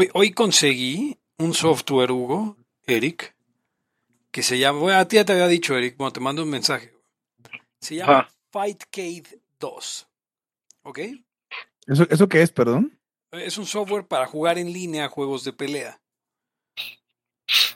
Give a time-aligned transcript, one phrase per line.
[0.00, 2.56] Hoy, hoy conseguí un software, Hugo,
[2.86, 3.36] Eric,
[4.30, 6.48] que se llama, bueno, a ti ya te había dicho, Eric, bueno, te mando un
[6.48, 6.94] mensaje.
[7.82, 10.08] Se llama Fightcade 2.
[10.84, 11.00] ¿Ok?
[11.86, 12.98] ¿Eso, ¿Eso qué es, perdón?
[13.32, 16.00] Es un software para jugar en línea juegos de pelea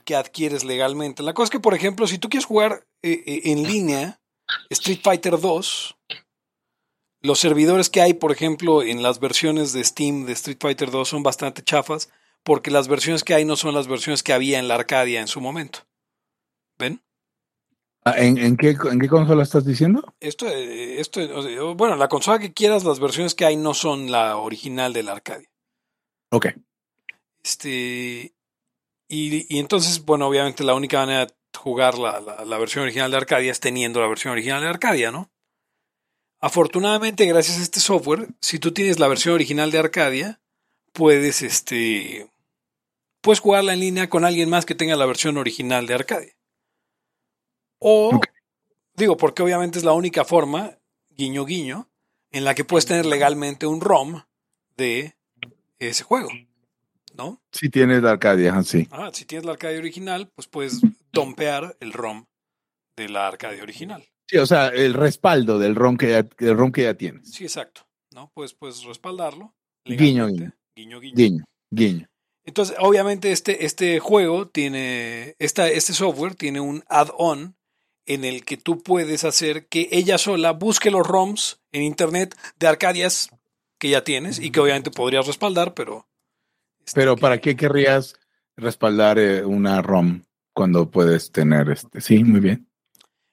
[0.03, 1.21] que adquieres legalmente.
[1.21, 4.19] La cosa es que, por ejemplo, si tú quieres jugar eh, eh, en línea
[4.71, 5.95] Street Fighter 2,
[7.21, 11.07] los servidores que hay, por ejemplo, en las versiones de Steam de Street Fighter 2
[11.07, 12.09] son bastante chafas
[12.45, 15.27] porque las versiones que hay no son las versiones que había en la Arcadia en
[15.27, 15.79] su momento.
[16.77, 17.01] ¿Ven?
[18.05, 20.13] Ah, ¿En, en, qué, ¿En qué consola estás diciendo?
[20.19, 24.37] Esto, eh, esto, bueno, la consola que quieras, las versiones que hay no son la
[24.37, 25.49] original de la Arcadia.
[26.29, 26.49] Ok.
[27.43, 28.35] Este,
[29.07, 33.09] y, y entonces, bueno, obviamente la única manera de jugar la, la, la, versión original
[33.09, 35.31] de Arcadia es teniendo la versión original de Arcadia, ¿no?
[36.41, 40.39] Afortunadamente, gracias a este software, si tú tienes la versión original de Arcadia,
[40.91, 42.29] puedes, este,
[43.25, 46.37] puedes jugarla en línea con alguien más que tenga la versión original de Arcadia.
[47.79, 48.31] O, okay.
[48.95, 50.77] digo, porque obviamente es la única forma,
[51.09, 51.89] guiño guiño,
[52.31, 54.21] en la que puedes tener legalmente un ROM
[54.77, 55.15] de
[55.79, 56.29] ese juego.
[57.15, 57.41] ¿No?
[57.51, 58.87] Si tienes la Arcadia, sí.
[58.91, 62.25] Ah, si tienes la Arcadia original, pues puedes dompear el ROM
[62.95, 64.05] de la Arcadia original.
[64.27, 67.31] Sí, o sea, el respaldo del ROM que ya, del ROM que ya tienes.
[67.31, 67.87] Sí, exacto.
[68.13, 68.31] ¿No?
[68.35, 69.55] Pues puedes respaldarlo.
[69.83, 70.53] Guiño guiño.
[70.75, 71.15] guiño, guiño.
[71.15, 72.07] Guiño, guiño.
[72.45, 77.55] Entonces, obviamente, este, este juego tiene, esta, este software tiene un add-on
[78.05, 82.67] en el que tú puedes hacer que ella sola busque los ROMs en internet de
[82.67, 83.29] Arcadias
[83.79, 86.07] que ya tienes y que obviamente podrías respaldar, pero.
[86.85, 88.15] Este, pero ¿para qué querrías
[88.55, 90.21] respaldar eh, una ROM
[90.53, 91.99] cuando puedes tener este?
[91.99, 92.69] Sí, muy bien.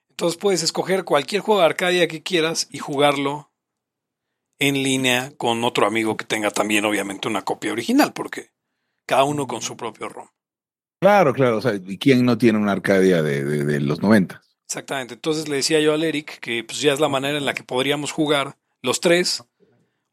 [0.09, 3.51] Entonces puedes escoger cualquier juego de Arcadia que quieras y jugarlo
[4.59, 8.52] en línea con otro amigo que tenga también, obviamente, una copia original, porque
[9.05, 10.27] cada uno con su propio ROM.
[10.99, 11.57] Claro, claro.
[11.57, 14.41] O sea, ¿y quién no tiene una Arcadia de, de, de los 90?
[14.65, 15.13] Exactamente.
[15.15, 17.63] Entonces le decía yo al Eric que pues ya es la manera en la que
[17.63, 19.43] podríamos jugar los tres.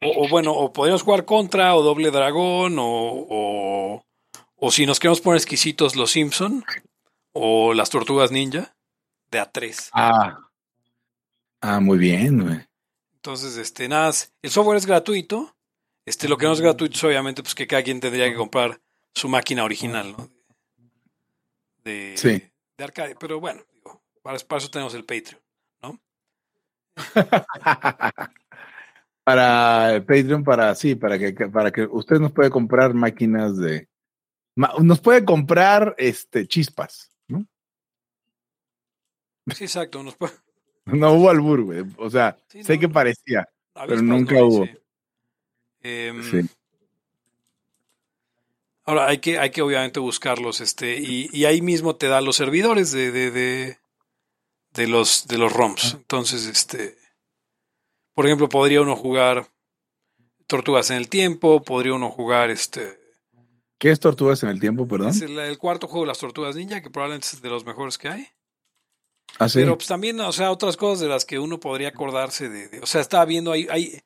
[0.01, 4.05] O, o bueno, o podríamos jugar contra o doble dragón o, o,
[4.55, 6.63] o, si nos queremos poner exquisitos los Simpson
[7.33, 8.75] o las tortugas ninja
[9.31, 9.89] de a tres.
[9.93, 10.37] Ah.
[11.61, 12.59] Ah, muy bien, güey.
[13.13, 14.11] Entonces, este, nada,
[14.41, 15.55] el software es gratuito.
[16.11, 18.81] Este, lo que no es gratuito es obviamente pues que cada quien tendría que comprar
[19.13, 20.29] su máquina original, ¿no?
[21.85, 22.43] De, sí.
[22.77, 23.15] de arcade.
[23.17, 25.41] Pero bueno, digo, para, para eso tenemos el Patreon,
[25.81, 26.01] ¿no?
[29.23, 33.87] para el Patreon, para sí, para que para que usted nos puede comprar máquinas de
[34.57, 37.47] nos puede comprar este chispas, ¿no?
[39.55, 40.33] Sí, exacto, nos puede
[40.87, 41.85] no hubo albur, güey.
[41.95, 44.65] O sea, sí, sé no, que parecía, pero nunca no, hubo.
[44.65, 44.71] Sí.
[45.83, 46.41] Eh, sí.
[48.83, 52.35] Ahora hay que, hay que obviamente buscarlos, este, y, y ahí mismo te da los
[52.35, 53.77] servidores de, de, de,
[54.73, 55.93] de los de los ROMs.
[55.93, 56.97] Entonces, este,
[58.13, 59.47] por ejemplo, podría uno jugar
[60.47, 62.99] Tortugas en el Tiempo, podría uno jugar este.
[63.77, 65.09] ¿Qué es Tortugas en el Tiempo, perdón?
[65.09, 67.97] Es el, el cuarto juego de las Tortugas Ninja, que probablemente es de los mejores
[67.97, 68.27] que hay.
[69.39, 69.59] ¿Ah, sí?
[69.59, 72.79] Pero pues también, o sea, otras cosas de las que uno podría acordarse de, de
[72.79, 74.01] o sea, estaba viendo ahí, ahí,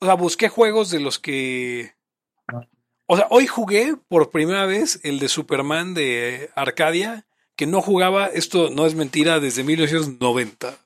[0.00, 1.94] o sea, busqué juegos de los que,
[3.06, 8.26] o sea, hoy jugué por primera vez el de Superman de Arcadia, que no jugaba,
[8.26, 10.78] esto no es mentira, desde 1990.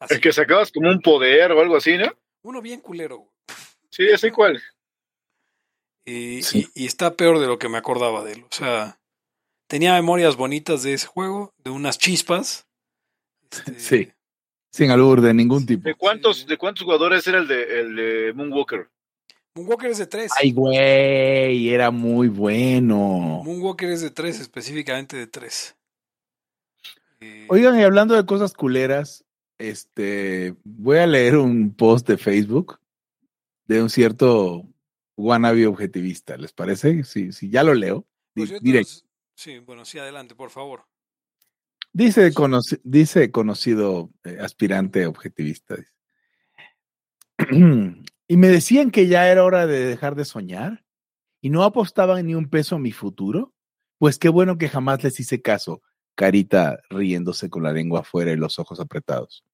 [0.00, 0.14] Así.
[0.14, 2.12] El que sacabas como un poder o algo así, ¿no?
[2.42, 3.26] Uno bien culero.
[3.90, 4.62] Sí, así cuál.
[6.06, 6.66] Y, sí.
[6.74, 9.00] y, y está peor de lo que me acordaba de él, o sea
[9.70, 12.66] tenía memorias bonitas de ese juego, de unas chispas.
[13.50, 13.78] Este...
[13.78, 14.12] Sí.
[14.70, 15.82] Sin albur de ningún tipo.
[15.88, 18.88] ¿De cuántos, ¿De cuántos jugadores era el de, el de Moonwalker?
[19.54, 20.30] Moonwalker es de tres.
[20.38, 23.42] Ay, güey, era muy bueno.
[23.44, 25.76] Moonwalker es de tres, específicamente de tres.
[27.20, 27.46] Eh...
[27.48, 29.24] Oigan, y hablando de cosas culeras,
[29.58, 32.78] este, voy a leer un post de Facebook
[33.66, 34.66] de un cierto
[35.16, 37.04] wannabe objetivista, ¿les parece?
[37.04, 39.04] Si, si ya lo leo, pues directo.
[39.34, 40.86] Sí, bueno, sí, adelante, por favor.
[41.92, 42.32] Dice,
[42.84, 45.76] dice conocido eh, aspirante objetivista.
[48.30, 50.84] Y me decían que ya era hora de dejar de soñar
[51.40, 53.52] y no apostaban ni un peso a mi futuro.
[53.98, 55.82] Pues qué bueno que jamás les hice caso,
[56.14, 59.44] carita riéndose con la lengua afuera y los ojos apretados.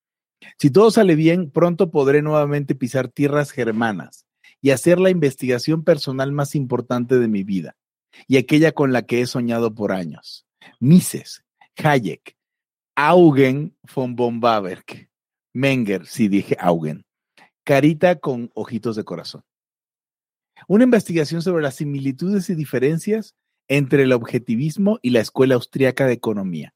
[0.58, 4.26] Si todo sale bien, pronto podré nuevamente pisar tierras germanas
[4.60, 7.78] y hacer la investigación personal más importante de mi vida
[8.28, 10.46] y aquella con la que he soñado por años.
[10.80, 11.45] Mises,
[11.82, 12.36] Hayek,
[12.94, 15.10] Augen von Bombaberg,
[15.52, 17.04] Menger, si sí dije Augen,
[17.64, 19.42] carita con ojitos de corazón.
[20.68, 23.34] una investigación sobre las similitudes y diferencias
[23.68, 26.74] entre el objetivismo y la Escuela Austriaca de Economía.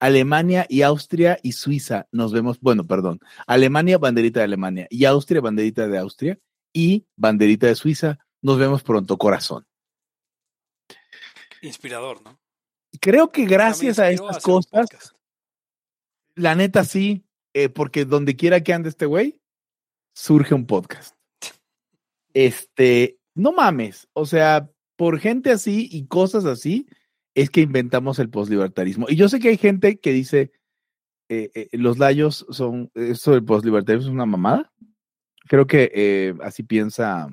[0.00, 5.40] Alemania y Austria y Suiza nos vemos, bueno, perdón, Alemania, banderita de Alemania, y Austria,
[5.40, 6.38] banderita de Austria,
[6.72, 9.66] y banderita de Suiza, nos vemos pronto, corazón.
[11.62, 12.38] Inspirador, ¿no?
[13.04, 15.14] Creo que gracias a estas cosas,
[16.34, 19.42] la neta sí, eh, porque donde quiera que ande este güey,
[20.14, 21.14] surge un podcast.
[22.32, 26.88] Este, no mames, o sea, por gente así y cosas así,
[27.34, 29.04] es que inventamos el postlibertarismo.
[29.10, 30.50] Y yo sé que hay gente que dice,
[31.28, 34.72] eh, eh, los layos son, esto del postlibertarismo es una mamada.
[35.46, 37.28] Creo que así piensa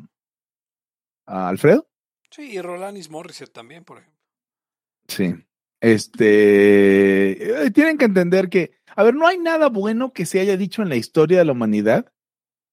[1.28, 1.88] ah, Alfredo.
[2.30, 4.20] Sí, y Rolanis Morissette también, por ejemplo.
[5.08, 5.34] Sí.
[5.82, 10.56] Este, eh, tienen que entender que, a ver, no hay nada bueno que se haya
[10.56, 12.14] dicho en la historia de la humanidad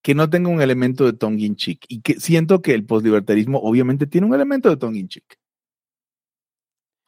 [0.03, 1.87] que no tenga un elemento de tongue in cheek.
[1.89, 5.39] Y que siento que el postlibertarismo obviamente tiene un elemento de tongue in cheek.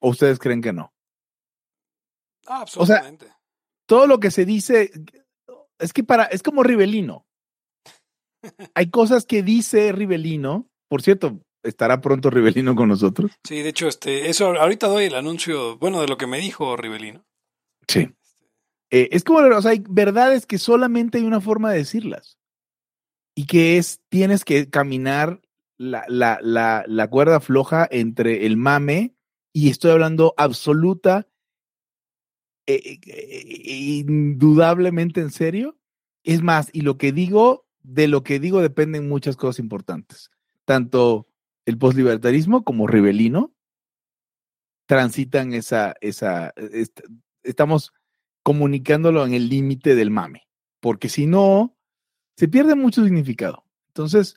[0.00, 0.92] ¿O ustedes creen que no?
[2.46, 3.26] Ah, absolutamente.
[3.86, 4.90] Todo lo que se dice
[5.78, 7.26] es que para, es como Rivelino.
[8.74, 13.32] Hay cosas que dice Rivelino, por cierto, estará pronto Rivelino con nosotros.
[13.44, 16.76] sí, de hecho, este, eso ahorita doy el anuncio, bueno, de lo que me dijo
[16.76, 17.24] Rivelino.
[17.88, 18.10] Sí.
[18.90, 22.38] Eh, es como, o sea, hay verdades que solamente hay una forma de decirlas.
[23.34, 25.40] Y que es, tienes que caminar
[25.78, 29.14] la, la, la, la cuerda floja entre el mame,
[29.52, 31.26] y estoy hablando absoluta,
[32.66, 33.44] eh, eh,
[34.06, 35.78] indudablemente en serio.
[36.22, 40.30] Es más, y lo que digo, de lo que digo dependen muchas cosas importantes.
[40.64, 41.29] Tanto
[41.66, 43.52] el postlibertarismo como Rivelino
[44.86, 47.00] transitan esa, esa, est-
[47.42, 47.92] estamos
[48.42, 50.48] comunicándolo en el límite del mame,
[50.80, 51.76] porque si no,
[52.36, 53.64] se pierde mucho significado.
[53.88, 54.36] Entonces,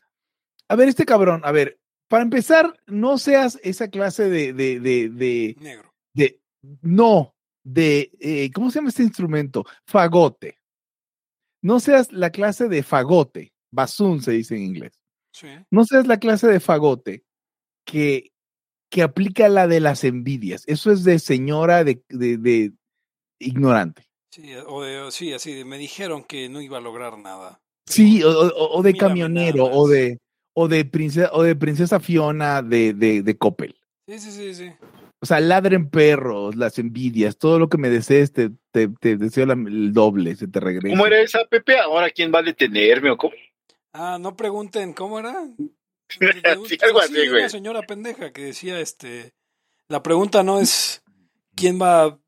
[0.67, 5.09] a ver, este cabrón, a ver, para empezar, no seas esa clase de, de, de,
[5.09, 5.93] de, Negro.
[6.13, 6.39] de-
[6.81, 9.65] no, de, eh, ¿cómo se llama este instrumento?
[9.87, 10.59] Fagote.
[11.61, 15.01] No seas la clase de fagote, basún se dice en inglés.
[15.33, 15.47] Sí.
[15.71, 17.23] No seas la clase de fagote
[17.85, 18.31] que,
[18.89, 20.63] que aplica la de las envidias.
[20.67, 22.71] Eso es de señora de, de, de
[23.39, 24.07] ignorante.
[24.31, 27.59] Sí, o de, sí, así de, me dijeron que no iba a lograr nada.
[27.87, 30.19] Sí, o, o- o de Mírame camionero, o de,
[30.55, 33.75] o de princesa, o de princesa Fiona de, de, de Coppel.
[34.07, 34.71] Sí, sí, sí, sí.
[35.21, 39.45] O sea, ladren perros, las envidias, todo lo que me desees te, te, te deseo
[39.45, 40.93] la- el doble, se te regresa.
[40.95, 41.77] ¿Cómo era esa, Pepe?
[41.79, 43.33] Ahora, ¿quién va a detenerme o cómo?
[43.93, 45.33] Ah, no pregunten, ¿cómo era?
[46.09, 47.39] Sí, algo así, Sí, güey.
[47.41, 49.33] una señora pendeja que decía, este,
[49.87, 51.01] la pregunta no es
[51.55, 52.19] quién va,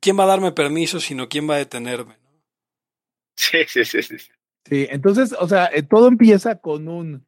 [0.00, 2.16] quién va a darme permiso, sino quién va a detenerme.
[2.20, 2.42] ¿no?
[3.36, 4.16] Sí, sí, sí, sí.
[4.66, 7.26] Sí, entonces, o sea, eh, todo empieza con un...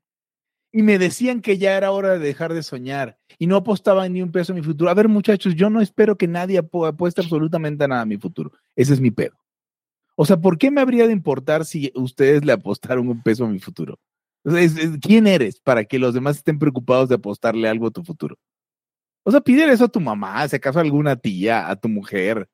[0.72, 4.22] Y me decían que ya era hora de dejar de soñar y no apostaban ni
[4.22, 4.90] un peso en mi futuro.
[4.90, 8.17] A ver, muchachos, yo no espero que nadie apu- apueste absolutamente a nada a mi
[8.17, 8.52] futuro.
[8.75, 9.37] Ese es mi pedo.
[10.18, 13.48] O sea, ¿por qué me habría de importar si ustedes le apostaron un peso a
[13.48, 13.98] mi futuro?
[14.44, 17.86] O sea, es- es- ¿quién eres para que los demás estén preocupados de apostarle algo
[17.88, 18.36] a tu futuro?
[19.24, 22.48] O sea, pídele eso a tu mamá, si acaso a alguna tía, a tu mujer,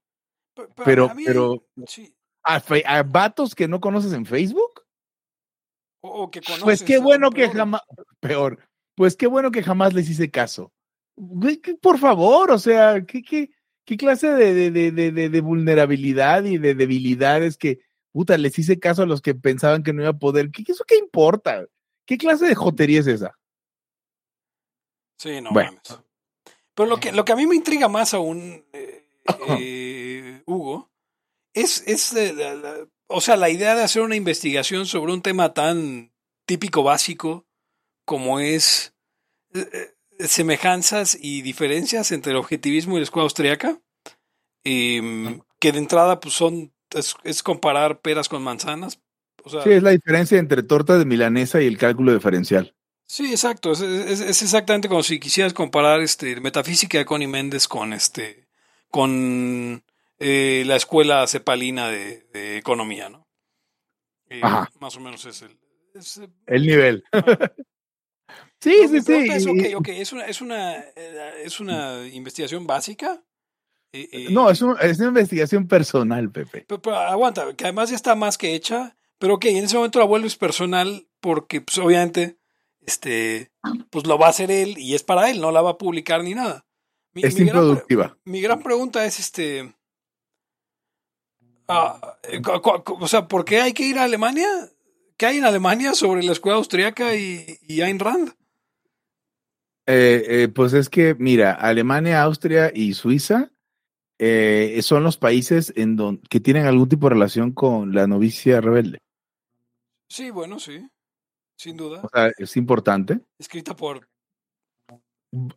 [0.55, 2.15] Pe- Pero- a mí- pero- sí,
[2.45, 4.83] a, vatos que no conoces en Facebook.
[6.05, 7.57] o, o que Pues conoces qué bueno que peor.
[7.57, 7.81] jamás,
[8.21, 8.59] peor,
[8.97, 10.73] pues qué bueno que jamás les hice caso.
[11.81, 13.51] Por favor, o sea, ¿qué, qué,
[13.85, 17.81] qué clase de, de, de, de, vulnerabilidad y de debilidades que,
[18.13, 20.51] puta, les hice caso a los que pensaban que no iba a poder?
[20.51, 21.67] ¿Qué, eso qué importa?
[22.07, 23.39] ¿Qué clase de jotería es esa?
[25.19, 25.71] Sí, no Bueno.
[25.73, 26.03] mames.
[26.75, 29.07] Pero lo que, lo que a mí me intriga más aún, eh,
[29.49, 30.91] eh, Hugo,
[31.55, 35.21] es, es eh, la- la- o sea, la idea de hacer una investigación sobre un
[35.21, 36.13] tema tan
[36.47, 37.47] típico, básico,
[38.07, 38.95] como es
[39.55, 39.95] eh, eh,
[40.29, 43.81] semejanzas y diferencias entre el objetivismo y la escuela austriaca,
[44.65, 49.01] em, que de entrada pues son, es, es comparar peras con manzanas.
[49.45, 52.75] O sea, Sí, es la diferencia entre torta de milanesa y el cálculo diferencial.
[53.07, 53.73] Sí, exacto.
[53.73, 58.47] Es, es- es exactamente como si quisieras comparar este metafísica de Connie Méndez con este
[58.91, 59.83] con
[60.19, 63.27] eh, la escuela cepalina de, de economía, ¿no?
[64.29, 64.71] Eh, Ajá.
[64.81, 65.59] Más o menos es el.
[65.95, 67.05] es, El nivel.
[67.13, 67.51] ah.
[68.63, 69.37] Sí, sí, pregunta sí.
[69.37, 73.23] es, y- ok, ok, es una, es una, eh, es una investigación básica.
[73.93, 76.65] Eh, eh, No, es, un- es una investigación personal, Pepe.
[76.69, 79.99] Pero, pero aguanta, que además ya está más que hecha, pero ok, en ese momento
[79.99, 82.39] la vuelves personal porque pues obviamente
[82.81, 83.51] este
[83.91, 86.23] pues lo va a hacer él y es para él, no la va a publicar
[86.25, 86.65] ni nada.
[87.15, 88.17] Mi, Es mi gran, improductiva.
[88.25, 89.75] mi gran pregunta es este
[91.69, 92.17] ah,
[93.01, 94.49] o sea, ¿por qué hay que ir a Alemania?
[95.17, 98.33] ¿Qué hay en Alemania sobre la escuela austriaca y, y Ayn Rand?
[99.95, 103.51] Eh, eh, pues es que, mira, Alemania, Austria y Suiza
[104.19, 108.61] eh, son los países en don, que tienen algún tipo de relación con la novicia
[108.61, 108.99] rebelde.
[110.09, 110.89] Sí, bueno, sí.
[111.57, 112.01] Sin duda.
[112.03, 113.21] O sea, es importante.
[113.39, 114.09] Escrita por.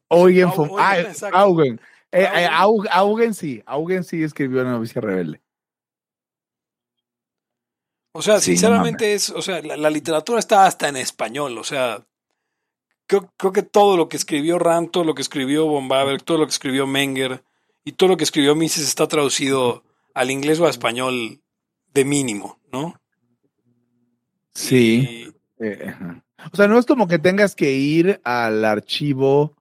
[0.10, 0.96] Eugen von Eugen, ah.
[1.34, 1.80] Augen.
[2.12, 2.52] Augen.
[2.52, 5.42] Aug- Augen sí, Augen sí escribió la novicia rebelde.
[8.14, 9.30] O sea, Sí, no sinceramente es.
[9.30, 11.58] O sea, la, la literatura está hasta en español.
[11.58, 12.06] O sea.
[13.08, 16.38] Creo, creo que todo lo que escribió Rand, todo lo que escribió von Baberg, todo
[16.40, 17.44] lo que escribió Menger
[17.84, 19.84] y todo lo que escribió Mises está traducido
[20.14, 21.42] al inglés o a español
[21.94, 23.00] de mínimo, ¿no?
[24.54, 25.08] Sí.
[25.30, 25.94] Y- Eh,
[26.52, 29.56] o sea, no es como que tengas que ir al archivo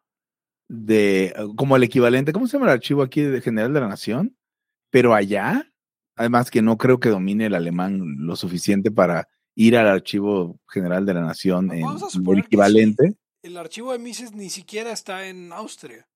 [0.66, 4.36] de, como el equivalente, ¿cómo se llama el archivo aquí de General de la Nación?
[4.90, 5.70] Pero allá,
[6.16, 11.06] además que no creo que domine el alemán lo suficiente para ir al archivo general
[11.06, 11.86] de la Nación en
[12.34, 16.06] que equivalente, el archivo de Mises ni siquiera está en Austria.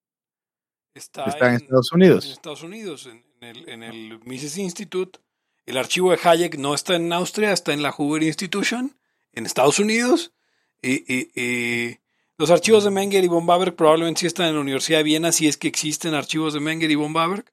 [0.94, 2.24] Está, está en Estados Unidos.
[2.26, 5.18] en Estados Unidos, en, en el, en el Mises Institute.
[5.66, 8.96] El archivo de Hayek no está en Austria, está en la Hoover Institution,
[9.32, 10.32] en Estados Unidos.
[10.82, 11.98] Y, y- y
[12.38, 15.30] los archivos de Menger y von Baberg probablemente sí están en la Universidad de Viena,
[15.32, 17.44] si es que existen archivos de Menger y von Baberg.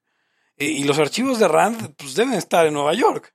[0.56, 3.34] Eh, y los archivos de Rand pues, deben estar en Nueva York.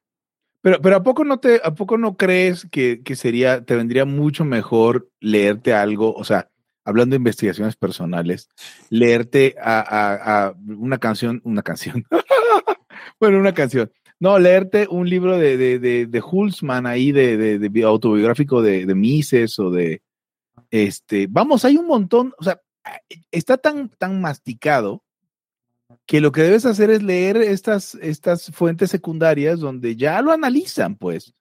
[0.62, 4.06] Pero, pero ¿a poco no te, a poco no crees que, que sería, te vendría
[4.06, 6.50] mucho mejor leerte algo, o sea,
[6.86, 8.48] hablando de investigaciones personales,
[8.90, 9.80] leerte a,
[10.48, 12.04] a- una canción, una canción,
[13.20, 17.58] bueno, una canción, no, leerte un libro de, de, de, de Hulsman ahí, de, de,
[17.60, 20.02] de bi- autobiográfico de, de Mises o de,
[20.70, 22.62] este, vamos, hay un montón, o sea,
[23.32, 25.04] está tan, tan masticado
[26.06, 30.96] que lo que debes hacer es leer estas, estas fuentes secundarias donde ya lo analizan,
[30.96, 31.34] pues.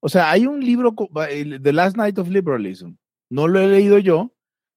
[0.00, 2.92] O sea, hay un libro, The Last Night of Liberalism.
[3.30, 4.32] No lo he leído yo,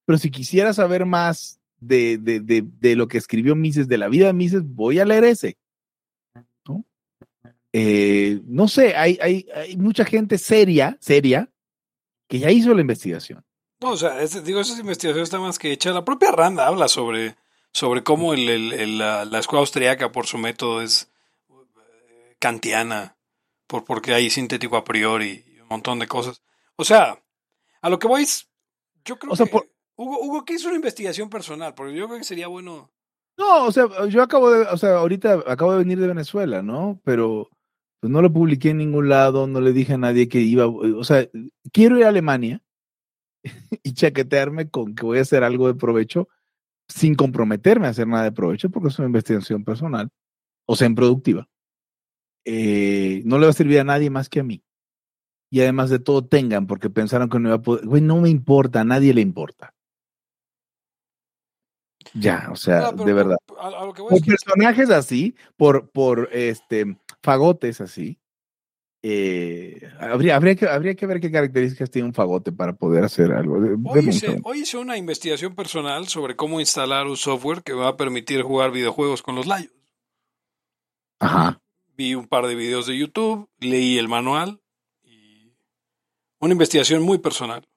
[0.06, 4.10] pero si quisiera saber más de, de, de, de lo que escribió Mises, de la
[4.10, 5.58] vida de Mises, voy a leer ese.
[6.68, 6.86] ¿no?
[7.72, 11.50] Eh, no sé, hay, hay, hay mucha gente seria, seria,
[12.30, 13.44] que ya hizo la investigación.
[13.82, 15.94] No, o sea, digo, esas investigaciones están más que hechas.
[15.94, 17.36] La propia Rand habla sobre,
[17.74, 21.12] sobre cómo el- el- el- la, la escuela austriaca, por su método, es
[21.50, 23.18] eh, kantiana,
[23.68, 26.44] por, porque hay sintético a priori y un montón de cosas.
[26.75, 27.22] O sea,
[27.82, 28.50] a lo que voy es,
[29.06, 31.74] yo creo O sea, que por- Hugo, Hugo, ¿qué es una investigación personal?
[31.75, 32.92] Porque yo creo que sería bueno.
[33.38, 37.00] No, o sea, yo acabo de, o sea, ahorita acabo de venir de Venezuela, ¿no?
[37.03, 37.50] Pero
[38.00, 41.03] pues no lo publiqué en ningún lado, no le dije a nadie que iba, o
[41.03, 41.27] sea,
[41.72, 42.62] quiero ir a Alemania
[43.84, 46.27] y chaquetearme con que voy a hacer algo de provecho
[46.87, 50.09] sin comprometerme a hacer nada de provecho porque es una investigación personal,
[50.65, 51.47] o sea, improductiva.
[52.45, 54.63] Eh, no le va a servir a nadie más que a mí.
[55.49, 57.85] Y además de todo, tengan, porque pensaron que no iba a poder.
[57.85, 59.73] Güey, no me importa, a nadie le importa.
[62.13, 63.37] Ya, o sea, pero de verdad.
[63.45, 68.19] Por que personajes así, por, por este fagotes así,
[69.05, 73.33] eh, habría, habría, que, habría que ver qué características tiene un fagote para poder hacer
[73.33, 73.60] algo.
[73.60, 77.81] De- Hoy hice, hoy hice una investigación personal sobre cómo instalar un software que me
[77.81, 79.69] va a permitir jugar videojuegos con los Lions.
[81.19, 81.62] Ajá.
[81.95, 84.62] Vi un par de videos de YouTube, leí el manual
[85.03, 85.53] y
[86.39, 87.67] una investigación muy personal.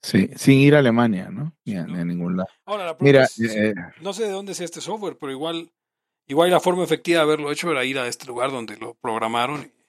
[0.00, 1.54] Sí, sin ir a Alemania, ¿no?
[1.64, 2.48] Ni a, ni ningún lado.
[2.64, 5.72] Ahora, la Mira, es, eh, no sé de dónde sea este software, pero igual,
[6.26, 9.62] igual la forma efectiva de haberlo hecho era ir a este lugar donde lo programaron
[9.62, 9.81] y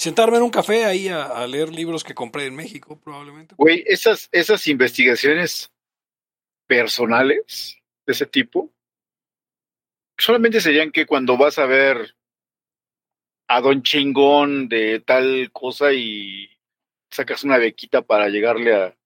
[0.00, 3.54] sentarme en un café ahí a, leer libros que compré en México, probablemente.
[3.58, 5.70] Güey, esas, esas investigaciones
[6.66, 7.76] personales
[8.06, 8.72] de ese tipo
[10.16, 12.16] solamente serían que cuando vas a ver
[13.48, 16.48] a Don Chingón de tal cosa y
[17.10, 18.96] sacas una bequita para llegarle a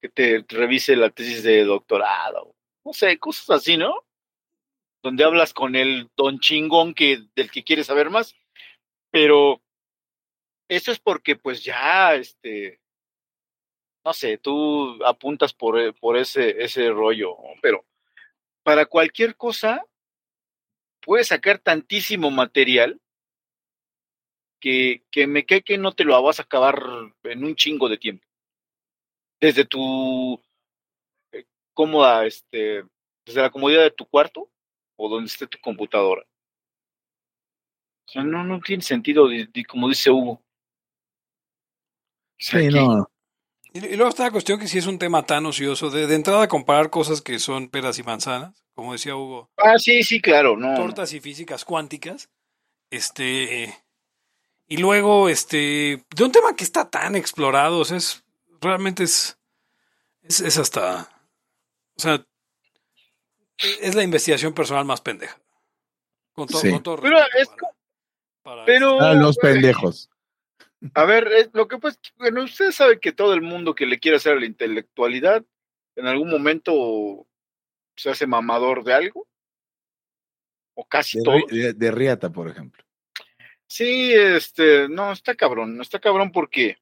[0.00, 2.54] que te revise la tesis de doctorado.
[2.84, 3.92] No sé, cosas así, ¿no?
[5.02, 8.36] Donde hablas con el Don Chingón que, del que quieres saber más.
[9.10, 9.63] Pero
[10.68, 12.80] eso es porque pues ya, este,
[14.04, 17.84] no sé, tú apuntas por, e- por ese, ese rollo, pero
[18.62, 19.84] para cualquier cosa
[21.00, 23.00] puedes sacar tantísimo material
[24.60, 26.82] que, que me cae que no te lo vas a acabar
[27.24, 28.26] en un chingo de tiempo.
[29.40, 30.42] Desde tu
[31.32, 31.44] eh,
[31.74, 32.84] cómoda, este,
[33.26, 34.50] desde la comodidad de tu cuarto
[34.96, 36.22] o donde esté tu computadora.
[38.06, 39.28] O sea, no, no tiene sentido,
[39.68, 40.43] como dice Hugo.
[42.50, 43.10] Sí, aquí- no.
[43.72, 46.14] Y, y luego está la cuestión que si es un tema tan ocioso, de, de
[46.14, 50.56] entrada comparar cosas que son peras y manzanas, como decía Hugo, Ah, sí, sí, claro,
[50.56, 50.74] no.
[50.74, 52.28] tortas y físicas cuánticas,
[52.90, 53.74] este,
[54.68, 58.22] y luego, este, de un tema que está tan explorado, o sea, es,
[58.60, 59.38] realmente es,
[60.22, 61.08] es, es hasta,
[61.96, 62.24] o sea,
[63.80, 65.38] es la investigación personal más pendeja.
[66.32, 66.70] Con, to- Sí.
[66.70, 67.72] con todo Pero es para-
[68.42, 69.00] para- Pero.
[69.00, 70.10] A los güey, pendejos.
[70.92, 73.74] A ver, es- lo que pasa es que, bueno, ustedes saben que todo el mundo
[73.74, 75.44] que le quiere hacer a la intelectualidad,
[75.96, 77.26] en algún momento
[77.96, 79.26] se hace mamador de algo.
[80.74, 81.36] O casi De, todo.
[81.48, 82.84] De- de Riata, por ejemplo.
[83.66, 86.76] Sí, este, no, está cabrón, no está cabrón porque,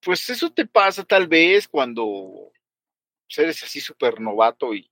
[0.00, 2.52] pues eso te pasa tal vez cuando
[3.26, 4.90] pues, eres así súper novato y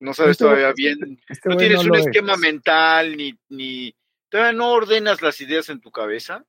[0.00, 2.06] no sabes Este todavía bien, Este no tienes un es.
[2.06, 3.94] esquema mental ni, ni,
[4.34, 6.44] todavía no ordenas las ideas en tu cabeza,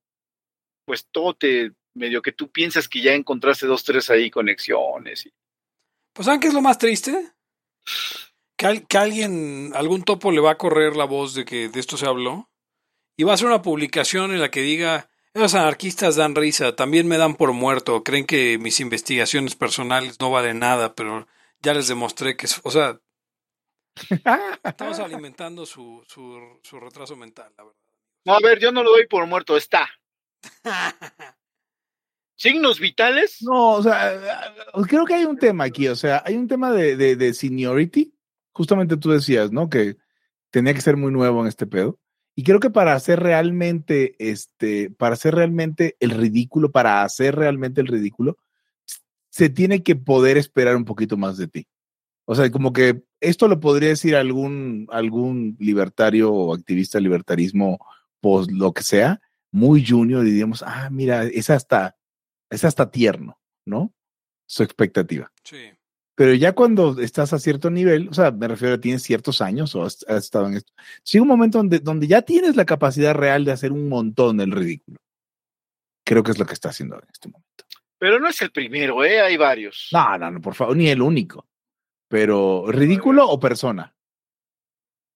[0.86, 5.28] pues todo te, medio que tú piensas que ya encontraste dos, tres ahí conexiones.
[5.28, 5.34] y-
[6.14, 7.32] Pues ¿saben qué es lo más triste?
[8.58, 11.96] Que, que alguien, algún topo le va a correr la voz de que de esto
[11.96, 12.50] se habló
[13.18, 17.08] y va a hacer una publicación en la que diga, esos anarquistas dan risa, también
[17.08, 21.28] me dan por muerto, creen que mis investigaciones personales no valen nada, pero
[21.62, 23.00] ya les demostré que, es- o sea,
[24.64, 27.80] estamos alimentando su, su, su retraso mental, la verdad.
[28.26, 29.88] No, a ver, yo no lo doy por muerto, está.
[32.38, 34.54] Signos vitales, No, o sea,
[34.88, 38.14] creo que hay un tema aquí, o sea, hay un tema de, de, de seniority.
[38.52, 39.70] Justamente tú decías, ¿no?
[39.70, 39.98] Que
[40.50, 42.00] tenía que ser muy nuevo en este pedo.
[42.36, 47.80] Y creo que para hacer realmente, este, para hacer realmente el ridículo, para hacer realmente
[47.80, 48.38] el ridículo,
[49.30, 51.68] se tiene que poder esperar un poquito más de ti.
[52.26, 57.80] O sea, como que esto lo podría decir algún, algún libertario o activista libertarismo,
[58.20, 61.96] pues lo que sea, muy junior, diríamos, ah, mira, es hasta,
[62.50, 63.94] es hasta tierno, ¿no?
[64.48, 65.32] Su expectativa.
[65.44, 65.72] Sí.
[66.16, 69.76] Pero ya cuando estás a cierto nivel, o sea, me refiero a tienes ciertos años
[69.76, 70.72] o has, has estado en esto,
[71.12, 74.52] llega un momento donde, donde ya tienes la capacidad real de hacer un montón el
[74.52, 74.98] ridículo.
[76.06, 77.66] Creo que es lo que está haciendo en este momento.
[77.98, 79.22] pero no es el primero, ¿eh?
[79.22, 79.90] Hay varios.
[79.92, 81.48] No, no, no, por favor, ni el único.
[82.08, 83.96] Pero, ¿ridículo o persona?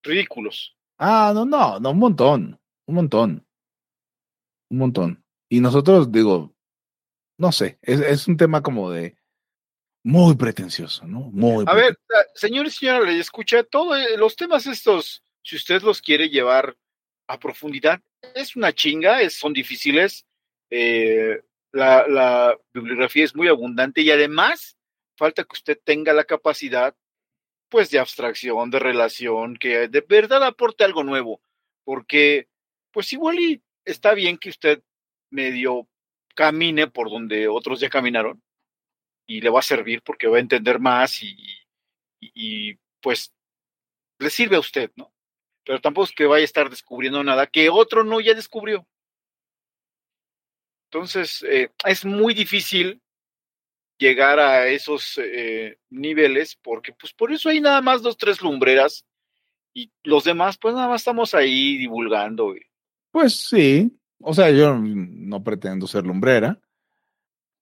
[0.04, 0.76] Ridículos.
[0.98, 3.48] Ah, no, no, no, un montón, un montón,
[4.70, 5.24] un montón.
[5.50, 6.54] Y nosotros, digo,
[7.38, 9.18] no sé, es, es un tema como de
[10.04, 11.22] muy pretencioso, ¿no?
[11.32, 15.82] Muy A ver, ah, señor y señora, escucha todo, eh, los temas estos, si usted
[15.82, 16.76] los quiere llevar
[17.28, 18.02] a profundidad,
[18.36, 20.26] es una chinga, es, son difíciles,
[20.70, 24.79] eh, la, la bibliografía es muy abundante y además
[25.20, 26.96] falta que usted tenga la capacidad,
[27.70, 31.42] pues, de abstracción, de relación, que de verdad aporte algo nuevo,
[31.84, 32.48] porque,
[32.92, 34.82] pues, igual y está bien que usted
[35.30, 35.88] medio
[36.36, 38.42] camine por donde otros ya caminaron
[39.28, 43.34] y le va a servir porque va a entender más y, pues
[44.20, 45.14] le sirve a usted, ¿no?
[45.66, 48.88] Pero tampoco es que vaya a estar descubriendo nada que otro no ya descubrió.
[50.88, 53.02] Entonces, eh, es muy difícil
[54.00, 59.06] llegar a esos eh, niveles porque pues por eso hay nada más dos, tres lumbreras
[59.74, 62.46] y los demás pues nada más estamos ahí divulgando.
[62.46, 62.62] güey.
[63.12, 66.60] Pues sí, o sea, yo no pretendo ser lumbrera,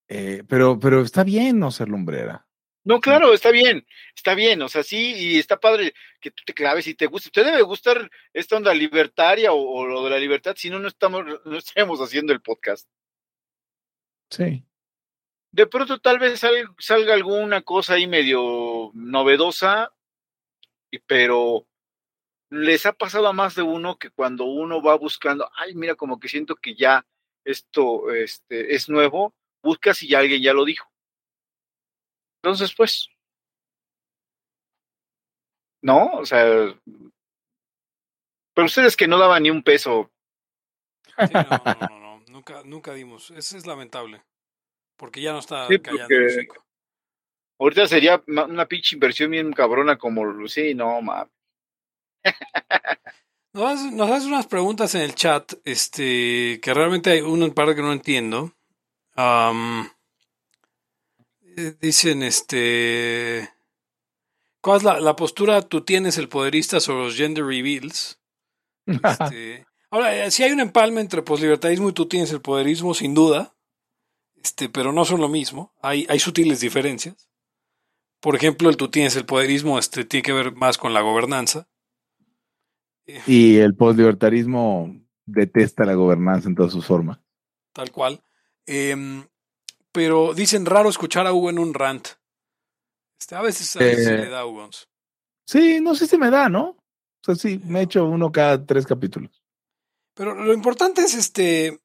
[0.08, 2.46] eh, pero, pero está bien no ser lumbrera.
[2.84, 6.54] No, claro, está bien, está bien, o sea, sí, y está padre que tú te
[6.54, 7.30] claves y te guste.
[7.30, 10.88] Te debe gustar esta onda libertaria o, o lo de la libertad, si no, no
[10.88, 12.88] estamos, no estaríamos haciendo el podcast.
[14.30, 14.67] Sí.
[15.52, 19.94] De pronto tal vez sal, salga alguna cosa ahí medio novedosa,
[21.06, 21.66] pero
[22.50, 26.20] les ha pasado a más de uno que cuando uno va buscando, ay, mira, como
[26.20, 27.06] que siento que ya
[27.44, 29.34] esto este, es nuevo,
[29.64, 30.90] buscas y ya alguien ya lo dijo.
[32.42, 33.10] Entonces, pues,
[35.82, 36.46] no, o sea,
[38.54, 40.12] pero ustedes que no daban ni un peso,
[41.18, 43.32] Sí, no, no, no, no, Nunca, nunca dimos.
[43.32, 44.22] Eso es lamentable.
[44.98, 46.66] Porque ya no está Sí, el hocico.
[47.60, 51.30] ahorita sería una pinche inversión bien cabrona como, sí, no, ma.
[53.54, 57.74] Nos haces, nos haces unas preguntas en el chat, este, que realmente hay un par
[57.74, 58.54] que no entiendo.
[61.58, 63.50] Eh, dicen, este,
[64.62, 68.20] ¿cuál es la, la postura tú tienes el poderista sobre los gender reveals?
[68.88, 73.14] Este, ahora, eh, si hay un empalme entre poslibertarismo y tú tienes el poderismo, sin
[73.14, 73.54] duda,
[74.48, 75.74] este, pero no son lo mismo.
[75.82, 77.30] Hay, hay sutiles diferencias.
[78.22, 81.68] Por ejemplo, el tú tienes el poderismo, este, tiene que ver más con la gobernanza.
[83.26, 87.20] Y el postlibertarismo detesta la gobernanza en todas sus formas.
[87.74, 88.24] tal cual.
[88.66, 89.28] Em,
[89.92, 92.08] pero dicen raro escuchar a Hugo en un rant.
[93.20, 94.18] Este, a veces, a veces se Eh.
[94.18, 94.70] le da a Hugo.
[95.46, 96.70] Sí, no sé si me da, ¿no?
[96.70, 99.44] O sea, sí, me he hecho uno cada tres capítulos.
[100.16, 101.80] Pero lo importante es este.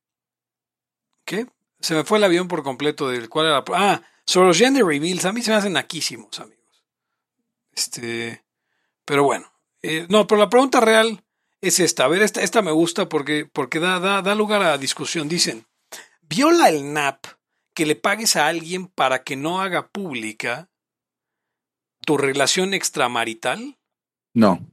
[1.27, 1.47] ¿Qué?
[1.83, 3.65] Se me fue el avión por completo del cual era.
[3.75, 6.85] Ah, sobre los gender reveals, a mí se me hacen naquísimos, amigos.
[7.73, 8.45] Este,
[9.05, 9.53] pero bueno.
[9.83, 11.25] Eh, no, pero la pregunta real
[11.61, 12.05] es esta.
[12.05, 15.29] A ver, esta, esta me gusta porque, porque da, da, da lugar a discusión.
[15.29, 15.67] Dicen,
[16.23, 17.27] ¿viola el NAP
[17.75, 20.71] que le pagues a alguien para que no haga pública
[22.07, 23.77] tu relación extramarital?
[24.35, 24.65] No.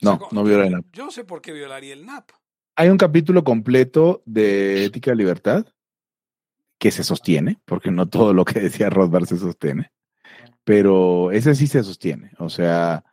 [0.00, 0.86] No, no viola el NAP.
[0.92, 2.32] Yo sé por qué violaría el NAP.
[2.80, 5.66] Hay un capítulo completo de Ética y Libertad
[6.78, 9.92] que se sostiene, porque no todo lo que decía Rothbard se sostiene,
[10.64, 12.30] pero ese sí se sostiene.
[12.38, 13.04] O sea,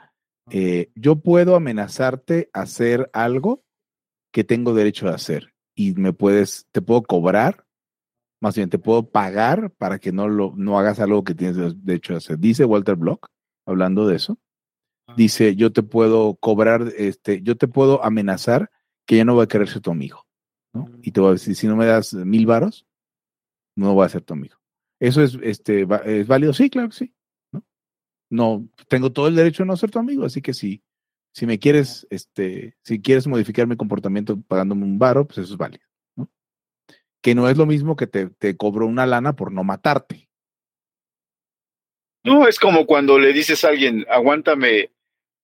[0.51, 3.65] eh, yo puedo amenazarte a hacer algo
[4.31, 7.65] que tengo derecho a hacer y me puedes, te puedo cobrar,
[8.39, 12.13] más bien te puedo pagar para que no, lo, no hagas algo que tienes derecho
[12.13, 12.39] a hacer.
[12.39, 13.27] Dice Walter Block,
[13.65, 14.39] hablando de eso,
[15.17, 18.71] dice, yo te puedo cobrar, este, yo te puedo amenazar
[19.07, 20.27] que ya no voy a querer ser tu amigo.
[20.73, 20.85] ¿no?
[21.01, 22.85] Y te voy a decir, si no me das mil varos,
[23.75, 24.57] no voy a ser tu amigo.
[24.99, 26.53] ¿Eso es, este, es válido?
[26.53, 27.13] Sí, claro que sí.
[27.51, 27.63] ¿no?
[28.29, 30.83] no, tengo todo el derecho a no ser tu amigo, así que si,
[31.33, 35.57] si me quieres, este, si quieres modificar mi comportamiento pagándome un varo, pues eso es
[35.57, 35.85] válido.
[36.15, 36.29] ¿no?
[37.21, 40.29] Que no es lo mismo que te, te cobro una lana por no matarte.
[42.25, 44.91] No, es como cuando le dices a alguien, aguántame,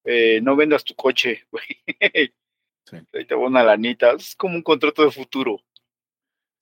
[0.04, 2.34] eh, no vendas tu coche, güey.
[2.86, 2.98] Sí.
[3.14, 4.12] Ahí te voy una lanita.
[4.12, 5.62] Es como un contrato de futuro.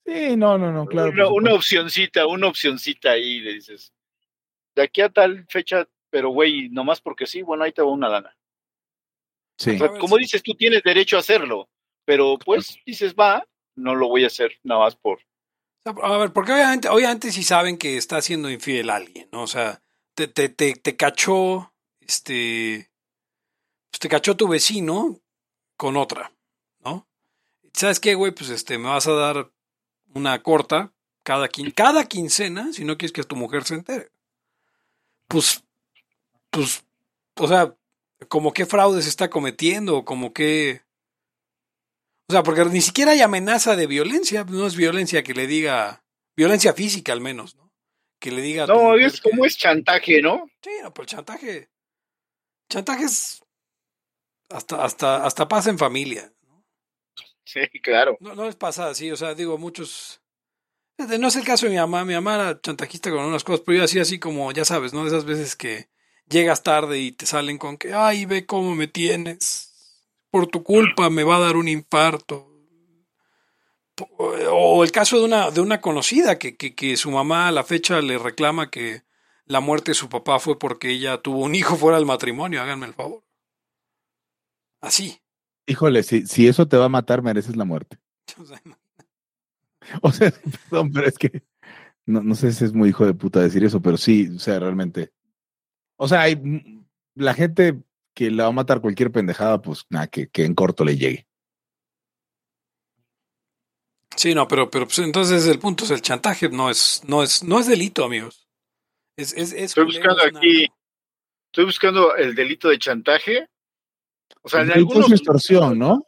[0.04, 1.10] Sí, no, no, no, claro.
[1.10, 3.92] Una, una opcioncita, una opcioncita ahí, le dices.
[4.74, 8.08] De aquí a tal fecha, pero güey, nomás porque sí, bueno, ahí te va una
[8.08, 8.36] lana.
[9.58, 9.70] Sí.
[9.70, 11.68] O sea, como dices, tú tienes derecho a hacerlo,
[12.04, 15.20] pero pues dices, va, no lo voy a hacer nada más por.
[15.84, 19.42] A ver, porque obviamente, obviamente sí saben que está siendo infiel a alguien, ¿no?
[19.42, 19.82] O sea,
[20.14, 22.90] te, te, te, te cachó, este,
[23.90, 25.20] pues te cachó tu vecino
[25.82, 26.32] con otra,
[26.84, 27.08] ¿no?
[27.72, 28.30] ¿Sabes qué, güey?
[28.30, 29.50] Pues este, me vas a dar
[30.14, 30.92] una corta
[31.24, 34.12] cada, quin cada quincena si no quieres que tu mujer se entere.
[35.26, 35.64] Pues,
[36.50, 36.84] pues,
[37.34, 37.74] o sea,
[38.28, 40.82] como qué fraude se está cometiendo, como qué...
[42.28, 46.04] O sea, porque ni siquiera hay amenaza de violencia, no es violencia que le diga,
[46.36, 47.72] violencia física al menos, ¿no?
[48.20, 48.68] Que le diga...
[48.68, 49.30] No, es que...
[49.30, 50.48] como es chantaje, ¿no?
[50.62, 51.70] Sí, no, el chantaje...
[52.68, 53.41] Chantaje es
[54.54, 56.32] hasta, hasta, hasta pasa en familia.
[56.42, 56.64] ¿no?
[57.44, 58.16] Sí, claro.
[58.20, 60.20] No, no les pasa así, o sea, digo, muchos.
[60.98, 63.78] No es el caso de mi mamá, mi mamá era chantajista con unas cosas, pero
[63.78, 65.02] yo hacía así como, ya sabes, ¿no?
[65.02, 65.88] De esas veces que
[66.28, 69.72] llegas tarde y te salen con que, ay, ve cómo me tienes,
[70.30, 72.48] por tu culpa me va a dar un infarto.
[74.50, 77.64] O el caso de una, de una conocida que, que, que su mamá a la
[77.64, 79.02] fecha le reclama que
[79.44, 82.86] la muerte de su papá fue porque ella tuvo un hijo fuera del matrimonio, háganme
[82.86, 83.22] el favor.
[84.82, 85.18] Así.
[85.66, 87.98] Híjole, si, si eso te va a matar, mereces la muerte.
[90.02, 90.32] O sea,
[90.70, 91.42] perdón, pero es que
[92.06, 94.58] no, no, sé si es muy hijo de puta decir eso, pero sí, o sea,
[94.58, 95.12] realmente.
[95.96, 96.40] O sea, hay
[97.14, 97.80] la gente
[98.14, 101.26] que la va a matar cualquier pendejada, pues nada, que, que en corto le llegue.
[104.16, 107.42] Sí, no, pero, pero pues, entonces el punto es el chantaje, no es, no es,
[107.44, 108.48] no es delito, amigos.
[109.16, 110.68] Es, es, es estoy buscando aquí,
[111.46, 113.48] estoy buscando el delito de chantaje
[114.42, 116.06] o sea, el algunos, es extorsión, ¿no?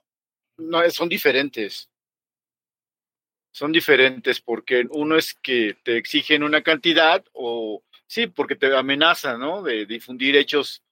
[0.58, 1.88] No, son diferentes.
[3.52, 9.38] Son diferentes porque uno es que te exigen una cantidad o sí, porque te amenazan,
[9.38, 9.62] ¿no?
[9.62, 10.82] De difundir hechos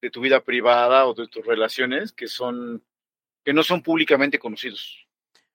[0.00, 2.84] de tu vida privada o de tus relaciones que son
[3.44, 5.06] que no son públicamente conocidos,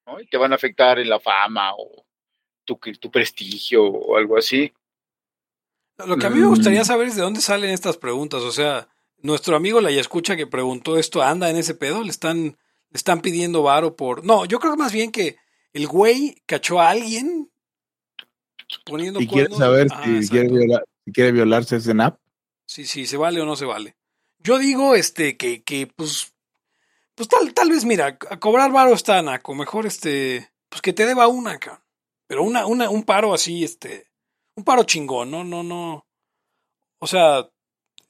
[0.05, 0.19] ¿no?
[0.21, 2.05] Y te van a afectar en la fama o
[2.65, 4.73] tu, tu prestigio o algo así.
[6.05, 8.87] Lo que a mí me gustaría saber es de dónde salen estas preguntas, o sea,
[9.21, 12.57] nuestro amigo la escucha que preguntó esto anda en ese pedo, le están, le
[12.93, 14.23] están pidiendo varo por.
[14.23, 15.37] No, yo creo que más bien que
[15.73, 17.49] el güey cachó a alguien
[18.85, 19.19] poniendo.
[19.19, 22.19] Y quiere saber ah, si, quiere violar, si, quiere violarse ese NAP.
[22.65, 23.95] Sí, sí, se vale o no se vale.
[24.39, 26.33] Yo digo este que, que pues.
[27.15, 29.55] Pues tal, tal vez, mira, a cobrar varo está naco.
[29.55, 30.51] Mejor este.
[30.69, 31.83] Pues que te deba una acá.
[32.27, 34.05] Pero una, una, un paro así, este.
[34.55, 36.05] Un paro chingón, no, no, no.
[36.99, 37.49] O sea,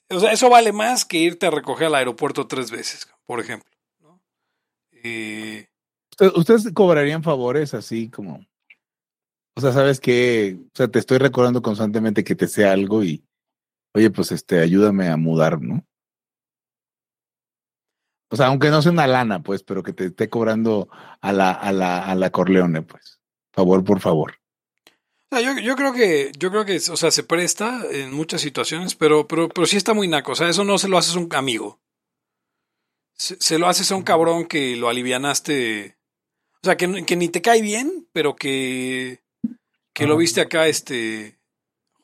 [0.09, 3.69] o sea, eso vale más que irte a recoger al aeropuerto tres veces, por ejemplo.
[3.99, 4.21] ¿no?
[4.91, 5.67] Eh,
[6.35, 8.45] ¿Ustedes cobrarían favores así como...
[9.55, 13.25] O sea, sabes que, o sea, te estoy recordando constantemente que te sea algo y,
[13.95, 15.83] oye, pues este, ayúdame a mudar, ¿no?
[18.29, 20.89] O sea, aunque no sea una lana, pues, pero que te esté cobrando
[21.21, 23.19] a la, a la, a la Corleone, pues.
[23.53, 24.36] Favor, por favor.
[25.31, 29.27] Yo, yo, creo que, yo creo que, o sea, se presta en muchas situaciones, pero,
[29.27, 30.31] pero, pero sí está muy naco.
[30.31, 31.79] O sea, eso no se lo haces a un amigo.
[33.13, 35.97] Se, se lo haces a un cabrón que lo alivianaste.
[36.63, 39.21] O sea, que, que ni te cae bien, pero que,
[39.93, 41.39] que lo viste acá, este,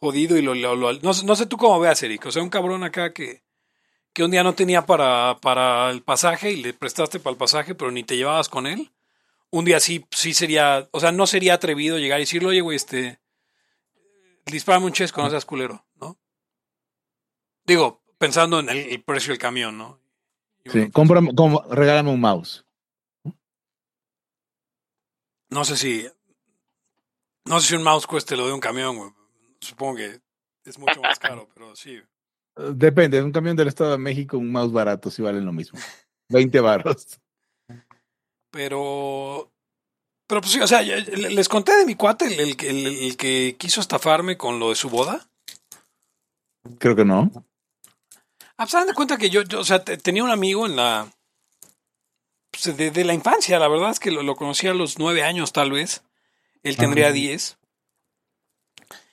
[0.02, 2.28] jodido y lo, lo- lo- no, sé- no sé tú cómo veas, Eric.
[2.28, 3.44] O sea, un cabrón acá que,
[4.14, 7.76] que un día no tenía para, para el pasaje y le prestaste para el pasaje,
[7.76, 8.93] pero ni te llevabas con él.
[9.54, 12.76] Un día sí, sí sería, o sea, no sería atrevido llegar y decirle, oye, güey,
[12.76, 13.20] este,
[14.48, 16.18] dispárame un chesco, no seas culero, ¿no?
[17.64, 20.00] Digo, pensando en el, el precio del camión, ¿no?
[20.64, 22.66] Y Sí, uno, cómprame- como, regálame un mouse.
[25.52, 26.08] No sé si,
[27.46, 29.12] no sé si un mouse cueste lo de un camión, güey.
[29.62, 30.20] Supongo que
[30.66, 32.02] es mucho más caro, pero sí.
[32.56, 35.78] Depende, de un camión del Estado de México, un mouse barato sí valen lo mismo.
[36.30, 37.20] 20 baros.
[38.54, 39.52] Pero,
[40.28, 43.18] pero pues sí, o sea, les conté de mi cuate, el, el que- el- el
[43.18, 45.28] que quiso estafarme con lo de su boda.
[46.78, 47.32] Creo que no.
[48.58, 51.12] Ah, pues de cuenta que yo, yo, o sea, te- tenía un amigo en la,
[52.52, 55.24] pues, de, de la infancia, la verdad es que lo, lo conocí a los nueve
[55.24, 56.04] años tal vez.
[56.62, 57.14] Él tendría Ajá.
[57.14, 57.58] diez.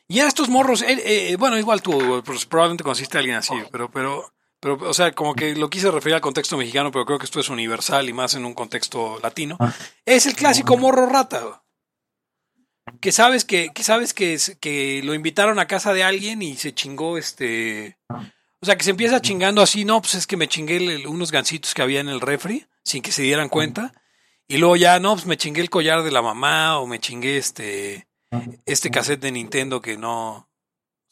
[0.06, 3.54] Y eran estos morros, él, eh, bueno, igual tú, pues, probablemente conociste a alguien así,
[3.72, 7.18] pero, pero, pero, o sea, como que lo quise referir al contexto mexicano, pero creo
[7.18, 9.56] que esto es universal y más en un contexto latino.
[9.58, 9.74] Ah.
[10.04, 11.62] Es el clásico morro rata,
[13.00, 16.74] que sabes que, que sabes que, que lo invitaron a casa de alguien y se
[16.74, 17.98] chingó este,
[18.62, 21.72] o sea, que se empieza chingando así, no, pues es que me chingué unos gancitos
[21.72, 23.94] que había en el refri sin que se dieran cuenta.
[24.48, 27.38] Y luego ya, no, pues me chingué el collar de la mamá o me chingué
[27.38, 28.08] este,
[28.66, 30.30] este cassette de Nintendo que no.
[30.32, 30.48] O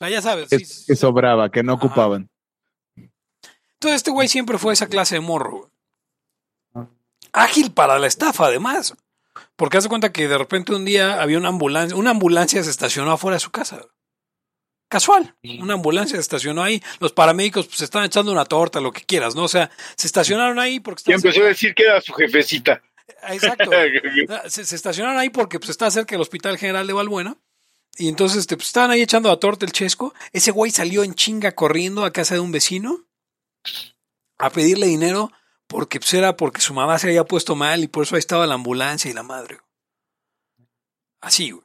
[0.00, 0.48] sea, ya sabes.
[0.50, 1.86] Que, sí, que sobraba, que no Ajá.
[1.86, 2.28] ocupaban.
[3.78, 5.70] Entonces este güey siempre fue esa clase de morro.
[6.72, 6.86] güey.
[7.32, 8.94] Ágil para la estafa, además.
[9.54, 13.12] Porque hace cuenta que de repente un día había una ambulancia, una ambulancia se estacionó
[13.12, 13.86] afuera de su casa.
[14.88, 16.82] Casual, una ambulancia se estacionó ahí.
[16.98, 19.44] Los paramédicos pues estaban echando una torta, lo que quieras, ¿no?
[19.44, 22.82] O sea, se estacionaron ahí porque Y empezó a decir que era su jefecita.
[23.28, 23.70] Exacto.
[24.48, 27.36] Se, se estacionaron ahí porque pues, está cerca del Hospital General de Valbuena.
[27.96, 30.14] Y entonces este, pues, estaban ahí echando la torta el chesco.
[30.32, 33.07] Ese güey salió en chinga corriendo a casa de un vecino
[34.38, 35.32] a pedirle dinero
[35.66, 38.46] porque pues, era porque su mamá se había puesto mal y por eso ahí estaba
[38.46, 39.58] la ambulancia y la madre.
[41.20, 41.64] Así, güey.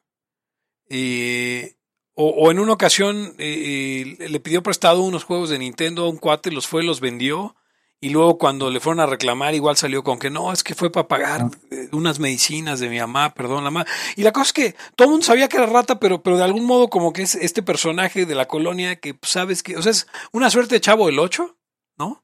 [0.89, 1.77] Eh,
[2.15, 6.09] o, o en una ocasión eh, eh, le pidió prestado unos juegos de Nintendo a
[6.09, 7.55] un cuate, los fue, los vendió.
[7.99, 10.91] Y luego cuando le fueron a reclamar, igual salió con que no, es que fue
[10.91, 13.87] para pagar eh, unas medicinas de mi mamá, perdón, la mamá.
[14.17, 16.43] Y la cosa es que todo el mundo sabía que era rata, pero, pero de
[16.43, 19.81] algún modo como que es este personaje de la colonia que pues, sabes que, o
[19.81, 21.55] sea, es una suerte de chavo del 8,
[21.97, 22.23] ¿no?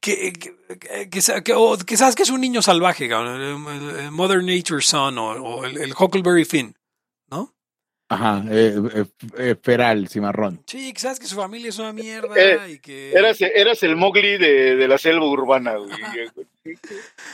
[0.00, 0.32] Que, que,
[0.78, 3.62] que- que o que sabes que es un niño salvaje, cabrón,
[4.12, 6.74] Mother Nature's Son o, o el, el Huckleberry Finn,
[7.30, 7.54] ¿no?
[8.08, 9.04] Ajá, eh, eh,
[9.38, 10.62] eh, feral, cimarrón.
[10.66, 13.12] Sí, que sabes que su familia es una mierda Eh, y que...
[13.12, 15.90] Eras, eras el Mowgli de, de la selva urbana, güey.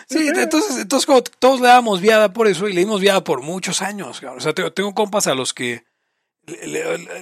[0.09, 3.40] Sí, entonces, entonces como todos le dábamos viada por eso y le dimos viada por
[3.42, 4.21] muchos años.
[4.21, 4.38] cabrón.
[4.38, 5.85] O sea, tengo, tengo compas a los que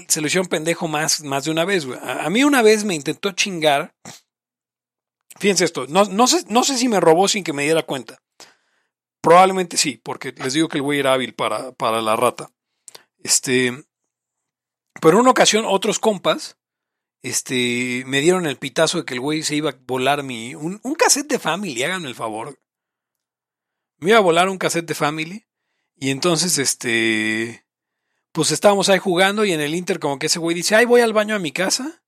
[0.09, 1.87] se lo hicieron pendejo más, más de una vez.
[1.87, 1.99] güey.
[2.03, 3.95] A, mí una vez me intentó chingar.
[5.39, 8.23] Fíjense esto, no, no, sé, no sé si me robó sin que me diera cuenta.
[9.21, 12.51] Probablemente sí, porque les digo que el güey era hábil para, para la rata.
[13.19, 13.73] Este,
[15.01, 16.57] pero en una ocasión otros compas
[17.25, 20.55] este, me dieron el pitazo de que el güey se iba a volar mi.
[20.55, 22.61] Un, un cassette de Family, háganme el favor.
[23.97, 25.47] Me iba a volar un cassette de Family.
[25.97, 27.63] Y entonces, este.
[28.35, 31.03] Pues estábamos ahí jugando y en el Inter, como que ese güey dice: Ay, voy
[31.03, 32.03] al baño a mi casa.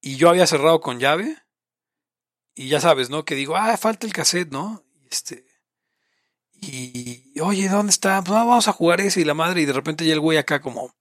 [0.00, 1.38] Y yo había cerrado con llave.
[2.56, 3.24] Y ya sabes, ¿no?
[3.24, 4.82] Que digo: Ah, falta el cassette, ¿no?
[5.04, 5.46] Y este.
[6.52, 7.38] Y.
[7.38, 8.20] Oye, ¿dónde está?
[8.24, 9.60] Pues ah, vamos a jugar ese y la madre.
[9.60, 10.92] Y de repente ya el güey acá, como.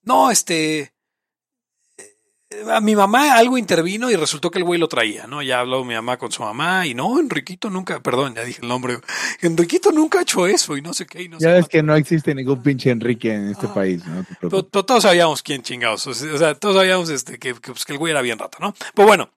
[0.00, 0.94] No, este
[2.72, 5.42] a mi mamá algo intervino y resultó que el güey lo traía, ¿no?
[5.42, 8.68] Ya habló mi mamá con su mamá y no, Enriquito nunca, perdón, ya dije el
[8.68, 8.98] nombre,
[9.42, 11.94] Enriquito nunca ha hecho eso y no sé qué y no Ya ves que no
[11.94, 13.74] existe ningún pinche Enrique en este Ah.
[13.74, 14.24] país, ¿no?
[14.62, 18.12] todos sabíamos quién chingados, o sea, todos sabíamos este, que, que, pues, que el güey
[18.12, 18.74] era bien rata, ¿no?
[18.94, 19.30] Pues bueno,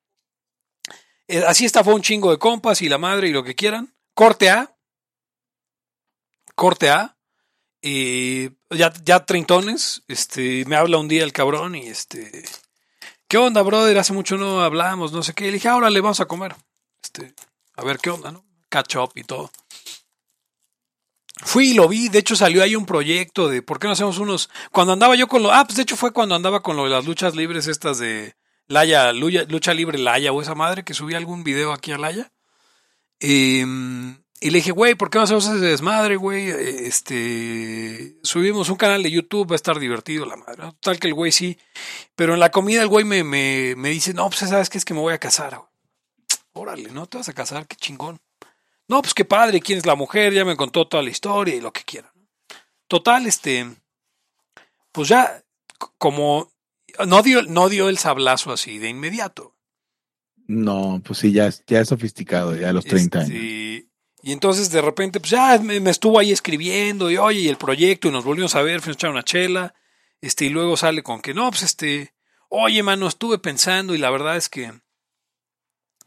[1.27, 3.93] eh, así estafó un chingo de compas y la madre y lo que quieran.
[4.13, 4.73] Corte A,
[6.55, 7.17] corte A,
[7.81, 12.43] eh, ya, ya treintones, este, me habla un día el cabrón y este,
[13.31, 13.97] ¿qué onda, brother?
[13.97, 15.45] Hace mucho no hablábamos, no sé qué.
[15.45, 16.53] Le dije, ahora le vamos a comer.
[17.01, 17.33] Este,
[17.77, 18.43] a ver qué onda, ¿no?
[18.67, 19.49] Catch up y todo.
[21.37, 24.17] Fui y lo vi, de hecho salió ahí un proyecto de por qué no hacemos
[24.17, 24.49] unos.
[24.73, 25.53] Cuando andaba yo con lo.
[25.53, 28.35] Ah, pues de hecho fue cuando andaba con lo de las luchas libres estas de
[28.67, 32.33] Laya, lucha, lucha libre Laya o esa madre que subí algún video aquí a Laya.
[33.21, 33.65] Eh,
[34.43, 36.49] y le dije, güey, ¿por qué no hacemos ese desmadre, güey?
[36.49, 38.17] Este.
[38.23, 40.57] Subimos un canal de YouTube, va a estar divertido la madre.
[40.57, 40.75] ¿no?
[40.81, 41.57] Tal que el güey sí.
[42.15, 44.85] Pero en la comida el güey me, me, me dice, no, pues sabes que es
[44.85, 45.69] que me voy a casar, güey.
[46.53, 47.05] Órale, ¿no?
[47.07, 48.19] Te vas a casar, qué chingón.
[48.87, 51.61] No, pues qué padre, quién es la mujer, ya me contó toda la historia y
[51.61, 52.11] lo que quiera.
[52.87, 53.65] Total, este.
[54.91, 55.43] pues ya,
[55.97, 56.51] como
[57.07, 59.55] no dio, no dio el sablazo así de inmediato.
[60.47, 63.85] No, pues sí, ya, es- ya es sofisticado, ya a los 30 Este, años.
[64.23, 68.07] Y entonces de repente, pues ya me, estuvo ahí escribiendo, y oye, y el proyecto,
[68.07, 69.73] y nos volvimos a ver, fuimos a echar una chela,
[70.21, 72.13] este, y luego sale con que no, pues este,
[72.49, 74.71] oye, mano, estuve pensando, y la verdad es que,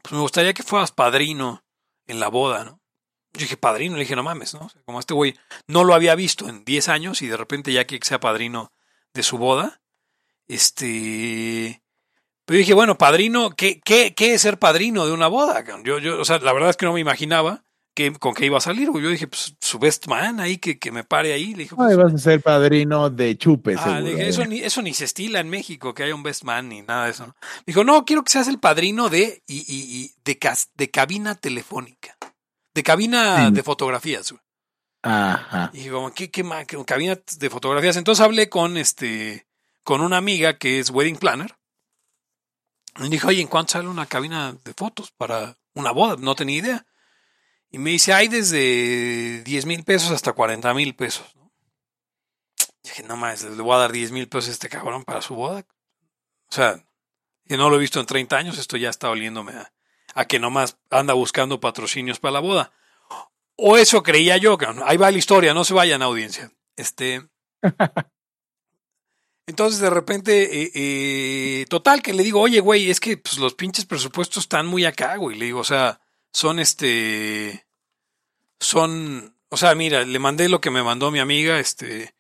[0.03, 1.65] pues me gustaría que fueras padrino
[2.07, 2.81] en la boda, ¿no?
[3.33, 4.61] Yo dije, padrino, le dije, no mames, ¿no?
[4.61, 5.35] O sea, como este güey
[5.67, 8.71] no lo había visto en 10 años, y de repente ya que sea padrino
[9.13, 9.81] de su boda,
[10.47, 11.83] este.
[12.45, 15.65] Pero dije, bueno, padrino, ¿qué, qué, qué es ser padrino de una boda?
[15.83, 18.59] Yo, yo, o sea, la verdad es que no me imaginaba que, con qué iba
[18.59, 18.89] a salir.
[18.93, 21.55] Yo dije, pues su best man ahí, que, que me pare ahí.
[21.55, 24.05] Le dije, Ay, pues, vas a ser padrino de chupe, ah, seguro.
[24.05, 26.83] dije, eso, ni, eso ni se estila en México, que haya un best man ni
[26.83, 27.27] nada de eso.
[27.27, 27.35] ¿no?
[27.41, 30.91] Me dijo, no, quiero que seas el padrino de, y, y, y de, cas- de
[30.91, 32.17] cabina telefónica.
[32.75, 33.53] De cabina Sí.
[33.55, 34.33] de fotografías.
[34.33, 34.43] güey.
[35.03, 35.71] Ajá.
[35.73, 37.97] Y dije, como, ¿qué, qué, qué cabina de fotografías?
[37.97, 39.47] Entonces hablé con este,
[39.85, 41.55] con una amiga que es wedding planner.
[43.01, 46.17] Y dije, oye, ¿en cuánto sale una cabina de fotos para una boda?
[46.19, 46.87] No tenía idea.
[47.75, 51.35] Y me dice, hay desde 10 mil pesos hasta 40 mil pesos.
[51.35, 51.51] ¿no?
[52.85, 55.35] dije, no más, le voy a dar 10 mil pesos a este cabrón para su
[55.35, 55.67] boda.
[56.49, 56.87] O sea,
[57.45, 59.73] que no lo he visto en 30 años, esto ya está oliéndome a,
[60.15, 62.73] a que nomás anda buscando patrocinios para la boda.
[63.57, 66.53] O eso creía yo, que ahí va la historia, no se vayan audiencia.
[66.77, 67.27] Este.
[69.49, 73.55] Entonces de repente, eh, eh, total, que le digo, oye, güey, es que pues, los
[73.55, 75.37] pinches presupuestos están muy acá, güey.
[75.37, 76.01] Le digo, o sea,
[76.35, 77.65] son este.
[78.59, 79.37] Son.
[79.49, 82.13] O sea, mira, le mandé lo que me mandó mi amiga, este.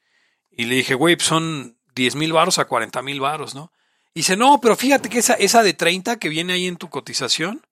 [0.52, 3.72] Y le dije, güey, pues son 10 mil varos a 40 mil varos, ¿no?
[4.14, 6.88] Y dice, no, pero fíjate que esa, esa de 30 que viene ahí en tu
[6.88, 7.66] cotización,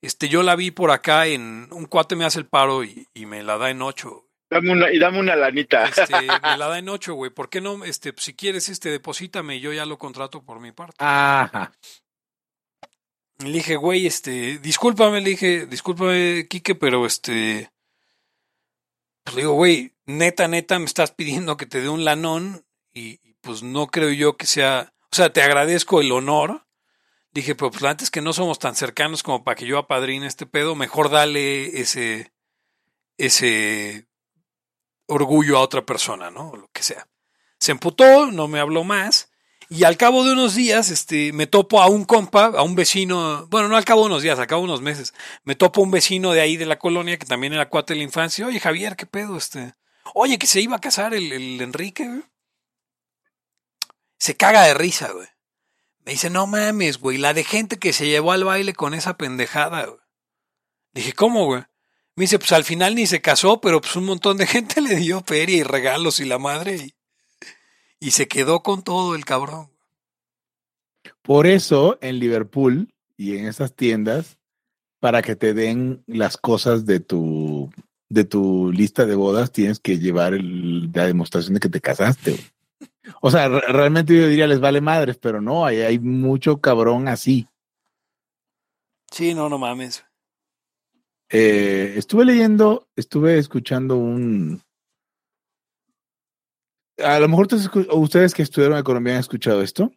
[0.00, 1.68] este, yo la vi por acá en.
[1.72, 4.24] Un cuate me hace el paro y, y me la da en 8.
[4.50, 5.84] Dame una, y dame una lanita.
[5.84, 7.32] Este, me la da en 8, güey.
[7.32, 7.84] ¿Por qué no?
[7.84, 10.94] Este, si quieres, este, deposítame y yo ya lo contrato por mi parte.
[10.98, 11.72] Ajá.
[13.38, 17.70] Le dije, güey, este, discúlpame, le dije, discúlpame, Quique, pero este.
[19.22, 23.20] Pues le digo, güey, neta, neta, me estás pidiendo que te dé un lanón y,
[23.22, 24.92] y, pues no creo yo que sea.
[25.12, 26.66] O sea, te agradezco el honor.
[27.30, 30.46] Dije, pero pues antes que no somos tan cercanos como para que yo apadrine este
[30.46, 32.32] pedo, mejor dale ese.
[33.18, 34.08] ese
[35.06, 36.50] orgullo a otra persona, ¿no?
[36.50, 37.08] O lo que sea.
[37.60, 39.30] Se emputó, no me habló más.
[39.70, 43.46] Y al cabo de unos días, este, me topo a un compa, a un vecino,
[43.48, 45.12] bueno, no al cabo de unos días, al cabo de unos meses,
[45.44, 47.98] me topo a un vecino de ahí de la colonia que también era cuate de
[47.98, 48.46] la infancia.
[48.46, 49.36] Oye, Javier, ¿qué pedo?
[49.36, 49.74] Este,
[50.14, 52.22] oye, que se iba a casar el, el Enrique, güey.
[54.18, 55.28] Se caga de risa, güey.
[56.04, 59.18] Me dice, no mames, güey, la de gente que se llevó al baile con esa
[59.18, 60.00] pendejada, güey.
[60.94, 61.62] Dije, ¿cómo, güey?
[62.16, 64.96] Me dice, pues al final ni se casó, pero pues un montón de gente le
[64.96, 66.94] dio feria y regalos y la madre y,
[68.00, 69.70] y se quedó con todo el cabrón.
[71.22, 74.38] Por eso en Liverpool y en esas tiendas,
[75.00, 77.70] para que te den las cosas de tu
[78.10, 82.36] de tu lista de bodas, tienes que llevar el- la demostración de que te casaste.
[83.20, 87.06] O sea, re- realmente yo diría les vale madres, pero no, hay, hay mucho cabrón
[87.06, 87.46] así.
[89.10, 90.04] Sí, no, no mames.
[91.30, 94.62] Eh, estuve leyendo, estuve escuchando un.
[97.04, 97.48] A lo mejor
[97.92, 99.92] ustedes, que estudiaron economía han escuchado esto.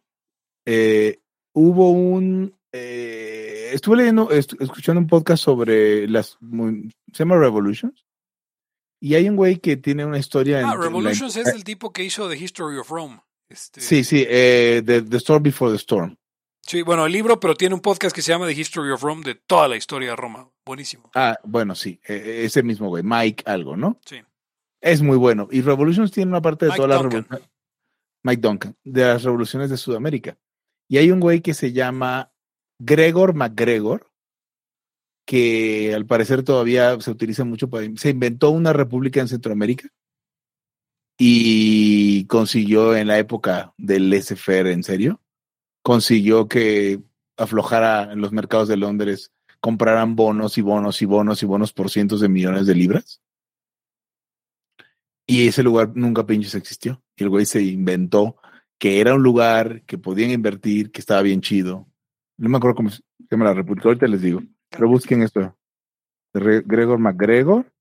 [0.66, 1.20] Eh,
[1.54, 2.56] hubo un.
[2.72, 6.38] eh, estuve leyendo, est- escuchando un podcast sobre las.
[7.12, 8.04] Se llama Revolutions.
[9.00, 10.60] Y hay un güey que tiene una historia.
[10.60, 13.20] en- Ah, en la- Revolutions es el tipo que hizo The History of Rome.
[13.48, 16.16] Este, Sí, sí, eh, the, the Storm Before the Storm.
[16.64, 19.24] Sí, bueno, el libro, pero tiene un podcast que se llama The History of Rome
[19.24, 20.48] de toda la historia de Roma.
[20.64, 21.10] Buenísimo.
[21.16, 23.98] Ah, bueno, sí, eh, ese mismo güey, Mike algo, ¿no?
[24.06, 24.22] Sí.
[24.82, 25.48] Es muy bueno.
[25.50, 27.48] Y Revolutions tiene una parte de Mike todas las revoluciones.
[28.24, 30.36] Mike Duncan, de las revoluciones de Sudamérica.
[30.88, 32.32] Y hay un güey que se llama
[32.78, 34.10] Gregor McGregor,
[35.24, 37.86] que al parecer todavía se utiliza mucho para.
[37.96, 39.88] Se inventó una república en Centroamérica
[41.16, 45.20] y consiguió en la época del laissez-faire, en serio,
[45.82, 47.00] consiguió que
[47.36, 51.90] aflojara en los mercados de Londres, compraran bonos y bonos y bonos y bonos por
[51.90, 53.20] cientos de millones de libras.
[55.32, 57.02] Y ese lugar nunca pinches existió.
[57.16, 58.36] Y el güey se inventó
[58.78, 61.86] que era un lugar que podían invertir, que estaba bien chido.
[62.36, 64.40] No me acuerdo cómo se llama la república, ahorita les digo.
[64.68, 65.56] Pero busquen esto.
[66.34, 67.72] Re- Gregor McGregor.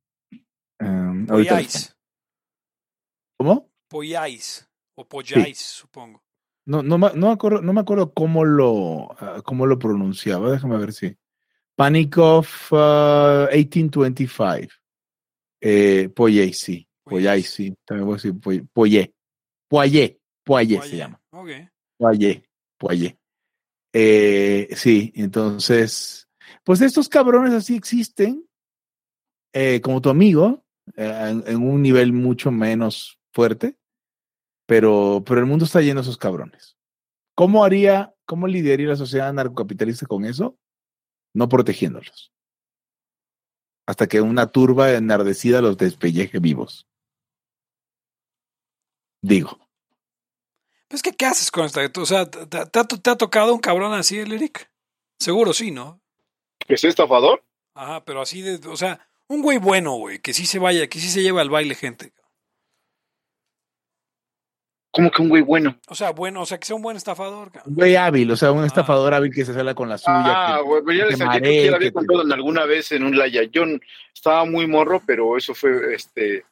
[0.79, 1.95] Um, Poyais.
[3.37, 3.69] ¿Cómo?
[3.89, 4.67] Poyais.
[4.95, 6.23] O Poyais, supongo.
[6.65, 10.51] No, no, me- no, me acuerdo, no me acuerdo cómo lo, ah, cómo lo pronunciaba.
[10.51, 11.17] Déjame ver si.
[11.75, 14.73] Panic of ah, 1825.
[15.59, 16.87] Eh, Poyet, sí.
[17.11, 17.75] Poyet, sí.
[17.85, 19.13] También voy a decir Poy- Poyet.
[19.69, 20.17] Poyet.
[20.43, 21.21] Poyet se llama.
[21.31, 21.49] Ok.
[21.97, 22.43] Poyet,
[22.77, 23.17] Poyet.
[23.93, 26.27] Eh, sí, entonces,
[26.63, 28.45] pues estos cabrones así existen,
[29.53, 30.63] eh, como tu amigo,
[30.95, 33.77] eh, en, en un nivel mucho menos fuerte,
[34.65, 36.77] pero, pero el mundo está lleno de esos cabrones.
[37.35, 40.57] ¿Cómo haría, cómo lidiaría la sociedad narcocapitalista con eso?
[41.35, 42.31] No protegiéndolos.
[43.87, 46.87] Hasta que una turba enardecida los despelleje vivos.
[49.21, 49.57] Digo.
[50.87, 51.81] Pues que, ¿qué haces con esta?
[51.99, 54.69] O sea, ¿te, te- te ha, te ha tocado un cabrón así, el Eric?
[55.19, 56.01] Seguro sí, ¿no?
[56.67, 57.43] ¿Es estafador?
[57.75, 60.99] Ajá, pero así de, o sea, un güey bueno, güey, que sí se vaya, que
[60.99, 62.11] sí se lleva al baile gente.
[64.93, 65.79] Como que un güey bueno.
[65.87, 67.49] O sea, bueno, o sea, que sea un buen estafador.
[67.51, 67.69] cabrón.
[67.71, 70.11] Un güey hábil, o sea, un estafador hábil que se sale con la suya.
[70.25, 73.03] Ah, que- güey, pero ya que les que que te- contado en alguna vez en
[73.05, 73.43] un Laya.
[73.43, 73.63] Yo
[74.13, 76.43] estaba muy morro, pero eso fue este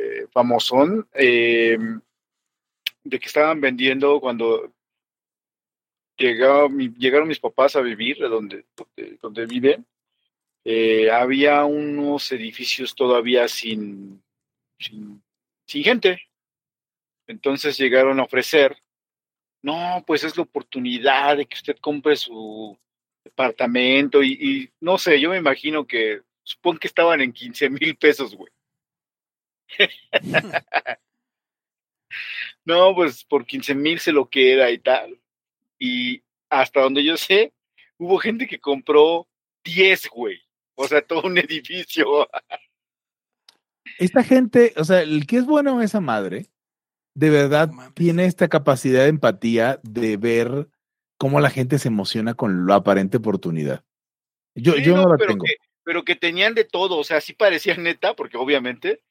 [0.00, 1.08] eh, famosón.
[1.14, 1.78] eh,
[3.04, 4.72] de que estaban vendiendo cuando
[6.16, 9.86] llegaba llegaron mis papás a vivir de donde, donde, donde viven.
[10.64, 14.22] eh, había unos edificios todavía sin,
[14.78, 15.22] sin,
[15.66, 16.20] sin gente.
[17.26, 18.76] Entonces llegaron a ofrecer,
[19.62, 22.76] no, pues es la oportunidad de que usted compre su
[23.24, 27.96] departamento y, y no sé, yo me imagino que, supongo que estaban en 15 mil
[27.96, 28.52] pesos, güey.
[32.64, 35.20] No, pues por 15 mil se lo que era y tal.
[35.78, 37.52] Y hasta donde yo sé,
[37.98, 39.28] hubo gente que compró
[39.64, 40.40] 10, güey.
[40.74, 42.28] O sea, todo un edificio.
[43.98, 46.46] Esta gente, o sea, el que es bueno en esa madre,
[47.14, 50.68] de verdad tiene esta capacidad de empatía de ver
[51.18, 53.84] cómo la gente se emociona con la aparente oportunidad.
[54.54, 55.44] Yo, Sí, yo no, la pero tengo.
[55.44, 59.02] Que, pero que tenían de todo, o sea, sí parecía neta, porque obviamente,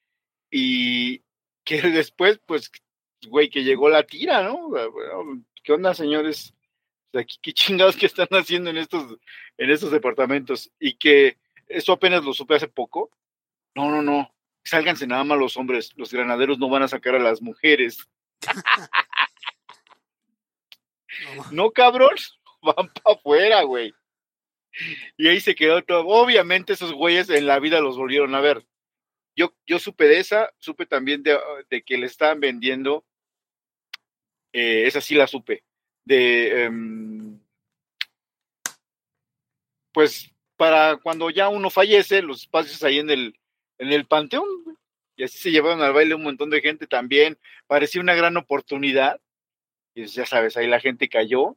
[0.50, 1.22] y
[1.64, 2.70] que después, pues,
[3.28, 4.68] güey, que llegó la tira, ¿no?
[4.68, 6.54] Bueno, ¿Qué onda, señores?
[7.42, 9.18] ¿Qué, chingados que están haciendo en estos,
[9.58, 10.70] en estos departamentos?
[10.78, 11.38] Y que
[11.68, 13.10] eso apenas lo supe hace poco.
[13.74, 14.34] No, no, no.
[14.64, 15.92] Sálganse nada más los hombres.
[15.96, 18.08] Los granaderos no van a sacar a las mujeres.
[21.36, 22.16] No, No, cabrón.
[22.62, 23.92] Van para afuera, güey.
[25.16, 26.06] Y ahí se quedó todo.
[26.06, 28.64] Obviamente esos güeyes en la vida los volvieron a ver.
[29.36, 33.04] Yo, supe de esa, supe también de, que le estaban vendiendo,
[34.52, 35.64] eh, esa sí la supe,
[36.04, 37.40] de, em,
[39.92, 43.38] pues para cuando ya uno fallece, los espacios ahí en el,
[43.78, 44.46] en el panteón,
[45.16, 49.20] y así se llevaron al baile un montón de gente también, parecía una gran oportunidad,
[49.94, 51.56] y ya sabes, ahí la gente cayó,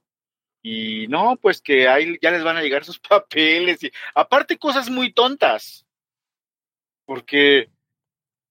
[0.61, 4.89] y no, pues que ahí ya les van a llegar sus papeles, y aparte cosas
[4.89, 5.85] muy tontas,
[7.05, 7.69] porque,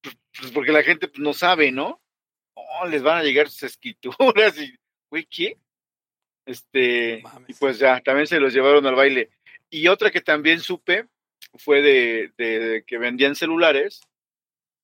[0.01, 2.01] pues, porque la gente pues, no sabe, ¿no?
[2.55, 4.75] No, les van a llegar sus escrituras, y,
[5.09, 5.57] güey, ¿qué?
[6.45, 7.49] Este, Mames.
[7.49, 9.29] y pues ya, también se los llevaron al baile.
[9.69, 11.07] Y otra que también supe
[11.55, 14.01] fue de, de- de que vendían celulares.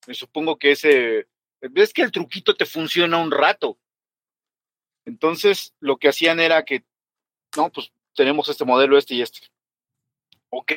[0.07, 1.27] Me supongo que ese,
[1.61, 3.77] ves que el truquito te funciona un rato.
[5.05, 6.83] Entonces, lo que hacían era que,
[7.57, 9.41] no, pues tenemos este modelo, este y este.
[10.49, 10.73] Ok,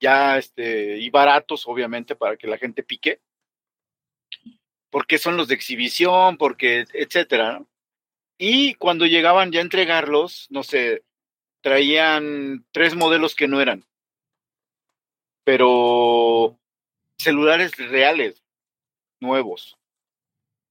[0.00, 3.20] ya, este, y baratos, obviamente, para que la gente pique.
[4.90, 7.62] Porque son los de exhibición, porque, etcétera.
[8.38, 11.02] Y cuando llegaban ya a entregarlos, no sé,
[11.60, 13.84] traían tres modelos que no eran.
[15.44, 16.58] Pero
[17.18, 18.42] celulares reales,
[19.20, 19.76] nuevos.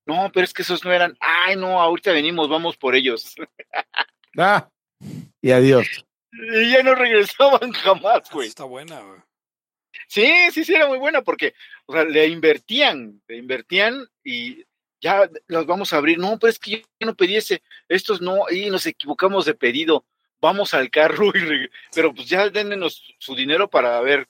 [0.06, 1.18] No, pero es que esos no eran.
[1.20, 3.36] Ay, no, ahorita venimos, vamos por ellos.
[4.40, 4.70] Ah,
[5.42, 6.07] y adiós.
[6.32, 8.48] Y ya no regresaban jamás, güey.
[8.48, 9.20] Está buena, güey.
[10.08, 11.54] Sí, sí, sí, era muy buena porque,
[11.86, 14.64] o sea, le invertían, le invertían y
[15.02, 16.20] ya los vamos a abrir.
[16.20, 20.06] No, pero es que yo no pedí ese, estos no, y nos equivocamos de pedido.
[20.40, 24.28] Vamos al carro, y pero pues ya dennos su dinero para ver.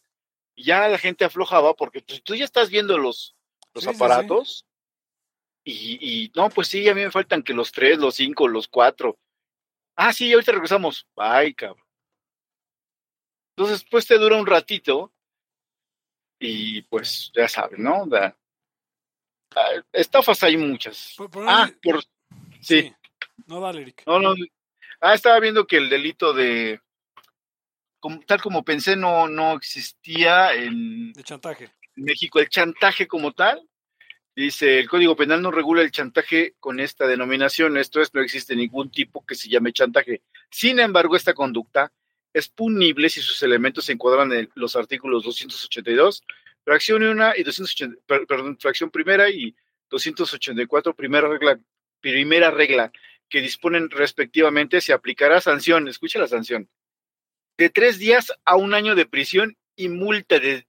[0.56, 3.36] Ya la gente aflojaba porque pues, tú ya estás viendo los,
[3.74, 4.04] los Sí, sí, sí.
[4.04, 4.66] aparatos.
[5.64, 8.68] Y, y no, pues sí, a mí me faltan que los tres, los cinco, los
[8.68, 9.20] cuatro.
[9.96, 11.06] Ah, sí, ahorita regresamos.
[11.18, 11.87] Ay, cabrón.
[13.58, 15.12] Entonces, pues te dura un ratito
[16.40, 18.06] y pues ya sabes, ¿no?
[18.06, 18.38] Da-
[19.56, 21.16] ah, estafas hay muchas.
[21.18, 22.04] Por- por Ah, por,
[22.62, 22.94] sí,
[23.48, 24.04] No, dale, Eric.
[24.06, 24.36] no, no.
[25.02, 26.80] Ah, estaba viendo que el delito de,
[28.00, 31.72] como, tal como pensé, no, no existía en De chantaje.
[31.96, 33.68] México el chantaje como tal.
[34.36, 38.56] Dice, el Código Penal no regula el chantaje con esta denominación, esto es, no existe
[38.56, 40.22] ningún tipo que se llame chantaje.
[40.52, 41.92] Sin embargo, esta conducta
[42.38, 46.24] es punible si sus elementos se encuadran en los artículos 282,
[46.64, 49.56] fracción 1 y 280, per- perdón, fracción primera y
[49.90, 51.60] 284, primera regla
[52.00, 52.92] primera regla
[53.30, 56.70] que disponen respectivamente, se aplicará sanción, escucha la sanción,
[57.58, 60.68] de tres días a un año de prisión y multa de,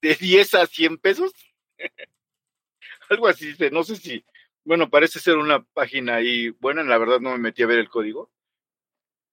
[0.00, 1.32] de 10 a 100 pesos.
[3.10, 4.24] Algo así no sé si,
[4.64, 7.88] bueno, parece ser una página ahí buena, la verdad no me metí a ver el
[7.90, 8.30] código.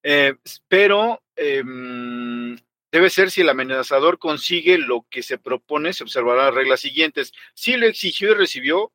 [0.04, 0.36] Eh,
[0.68, 2.56] pero em,
[2.92, 7.34] debe ser si el amenazador consigue lo que se propone, se observarán las reglas siguientes.
[7.56, 8.94] Si lo exigió y recibió,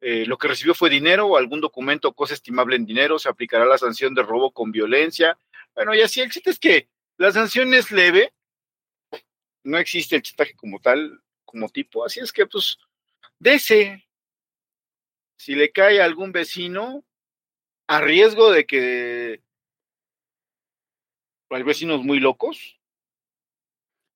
[0.00, 3.28] eh, lo que recibió fue dinero o algún documento o cosa estimable en dinero, se
[3.28, 5.36] aplicará la sanción de robo con violencia.
[5.74, 8.32] Bueno, y así el chiste es que la sanción es leve,
[9.64, 12.78] no existe el chantaje como tal, como tipo, así es que pues,
[13.38, 14.06] dese,
[15.36, 17.04] si le cae a algún vecino,
[17.86, 19.43] a riesgo de que
[21.56, 22.78] hay vecinos muy locos.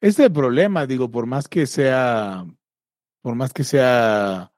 [0.01, 2.45] Este es el problema, digo, por más que sea,
[3.21, 4.53] por más que sea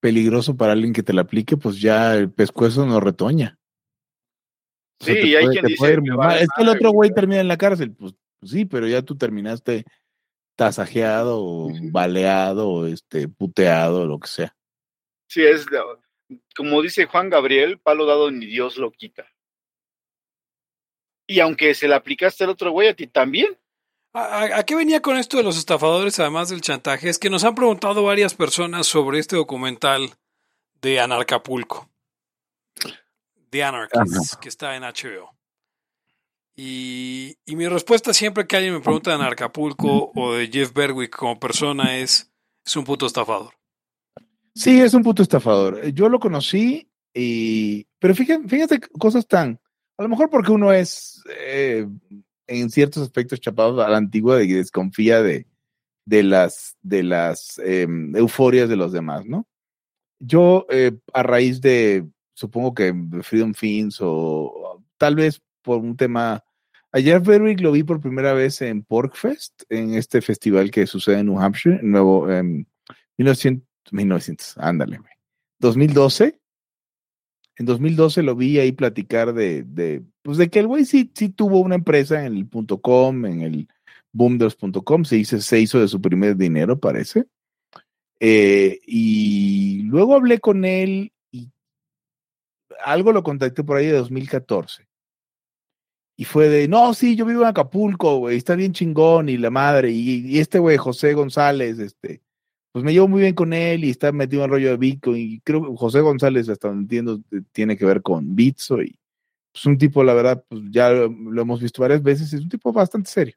[0.00, 3.58] peligroso para alguien que te la aplique, pues ya el pescuezo no retoña.
[5.00, 8.14] sí, y hay quien dice es que el otro güey termina en la cárcel, pues,
[8.38, 9.84] pues, sí, pero ya tú terminaste
[10.56, 14.56] tasajeado, baleado, este, puteado, lo que sea.
[15.28, 15.66] Sí, es
[16.56, 19.29] como dice Juan Gabriel, palo dado ni Dios lo quita.
[21.30, 23.56] Y aunque se le aplicaste al otro güey, a ti también.
[24.12, 27.08] ¿A, qué venía con esto de los estafadores, además del chantaje?
[27.08, 30.10] Es que nos han preguntado varias personas sobre este documental
[30.82, 31.88] de Anarcapulco.
[33.50, 35.32] The Anarchists, que está en HBO.
[36.56, 41.14] Y, y, mi respuesta siempre que alguien me pregunta de Anarcapulco o de Jeff Berwick
[41.14, 42.28] como persona es,
[42.66, 43.54] es un puto estafador.
[44.56, 45.92] Sí, es un puto estafador.
[45.92, 47.86] Yo lo conocí y...
[48.00, 49.60] Pero fíjate, fíjate cosas tan...
[50.00, 51.86] A lo mejor porque uno es eh,
[52.46, 55.46] en ciertos aspectos chapado a la antigua y desconfía de,
[56.06, 59.46] de las, de las em, euforias de los demás, ¿no?
[60.18, 66.42] Yo, eh, a raíz de, supongo que Freedom Fins o tal vez por un tema
[66.92, 71.26] Ayer Berwick lo vi por primera vez en Porkfest, en este festival que sucede en
[71.26, 72.66] New Hampshire, en nuevo, en
[73.18, 74.98] 1900, 1900, ándale,
[75.58, 76.39] 2012.
[77.60, 81.28] En 2012 lo vi ahí platicar de, de pues de que el güey sí, sí
[81.28, 82.48] tuvo una empresa en el
[82.80, 83.68] .com, en el
[84.12, 84.38] boom
[85.04, 87.26] se hizo, se hizo de su primer dinero, parece.
[88.18, 91.50] Eh, y luego hablé con él y
[92.82, 94.88] algo lo contacté por ahí de 2014
[96.16, 99.50] y fue de, no, sí, yo vivo en Acapulco, güey, está bien chingón y la
[99.50, 102.22] madre, y, este güey, José González, este,
[102.72, 105.40] pues me llevo muy bien con él y está metido en rollo de Bitcoin y
[105.40, 107.20] creo que José González, hasta donde entiendo,
[107.52, 108.96] tiene que ver con Bitso y es
[109.52, 111.06] pues, un tipo, la verdad, pues ya lo,
[111.42, 113.34] hemos visto varias veces, es un tipo bastante serio.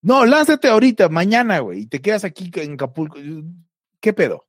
[0.00, 3.18] No, lánzate ahorita, mañana, güey, y te quedas aquí en Acapulco.
[4.00, 4.46] ¿Qué pedo?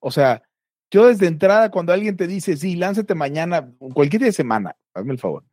[0.00, 0.42] O sea,
[0.90, 5.12] yo desde entrada, cuando alguien te dice, sí, lánzate mañana, cualquier día de semana, hazme
[5.12, 5.44] el favor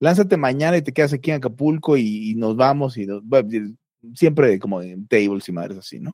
[0.00, 3.06] lánzate mañana y te quedas aquí en Acapulco y, nos vamos y
[4.14, 6.12] siempre como en tables y madres así, ¿no?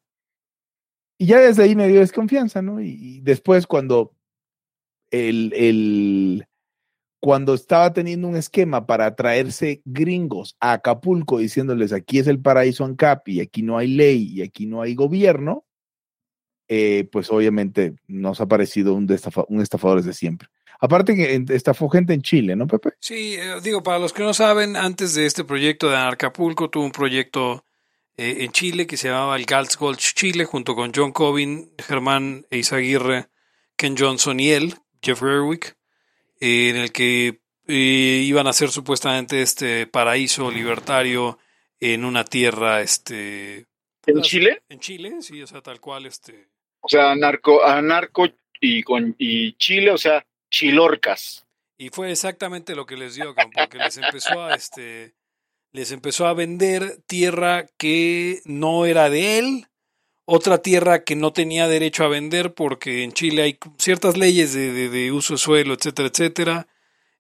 [1.21, 2.81] Y ya desde ahí me dio desconfianza, ¿no?
[2.81, 4.17] Y, después cuando
[5.11, 6.47] el, el,
[7.21, 12.87] cuando estaba teniendo un esquema para traerse gringos a Acapulco diciéndoles aquí es el paraíso
[12.87, 15.67] ANCAP y aquí no hay ley y aquí no hay gobierno,
[16.69, 19.07] eh, pues obviamente nos ha parecido un,
[19.49, 20.49] un estafador desde siempre.
[20.81, 22.93] Aparte que estafó gente en Chile, ¿no, Pepe?
[22.99, 26.85] Sí, eh, digo, para los que no saben, antes de este proyecto de Anarcapulco, tuvo
[26.85, 27.67] un proyecto
[28.21, 33.29] eh, en Chile que se llamaba el Gals Chile, junto con John Cobin, Germán Eizaguirre,
[33.77, 35.79] Ken Johnson y él, Jeff Berwick,
[36.39, 41.39] eh, en el que iban a ser supuestamente este paraíso libertario
[41.79, 43.67] en una tierra, este...
[44.05, 44.65] ¿En Chile?
[44.69, 46.51] En Chile, sí, o sea, tal cual, este...
[46.81, 48.29] O sea, narco, anarco
[48.61, 51.47] y con y Chile, o sea, Chilorcas.
[51.79, 55.15] Y fue exactamente lo que les dio, porque les empezó a este
[55.73, 59.69] les empezó a vender tierra que no era de él,
[60.25, 65.11] otra tierra que no tenía derecho a vender porque en Chile hay ciertas leyes de,
[65.13, 66.69] uso de suelo, etcétera, etcétera,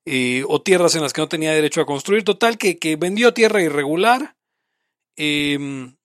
[0.05, 2.23] eh, o tierras en las que no tenía derecho a construir.
[2.23, 4.37] Total, que, que vendió tierra irregular,
[5.17, 5.97] em,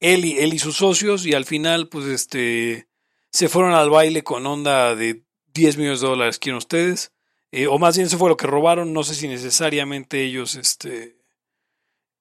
[0.00, 2.88] él, y, él y sus socios, y al final, pues, este,
[3.30, 7.12] se fueron al baile con onda de 10 millones de dólares quieren ustedes.
[7.50, 8.92] Eh, o más bien eso fue lo que robaron.
[8.92, 11.17] No sé si necesariamente ellos este,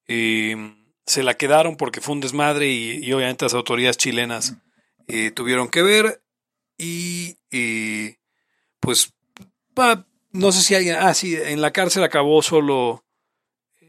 [0.08, 4.58] em, se la quedaron porque fue un desmadre y, obviamente las autoridades chilenas
[5.08, 6.22] eh, tuvieron que ver.
[6.78, 7.38] Y
[8.80, 9.14] pues
[10.32, 10.98] no sé si alguien...
[11.00, 13.04] Ah, sí, en la cárcel acabó solo...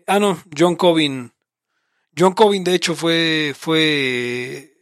[0.06, 1.32] Ah, no, John Cobin.
[2.16, 3.54] John Cobin de hecho fue...
[3.56, 4.74] fue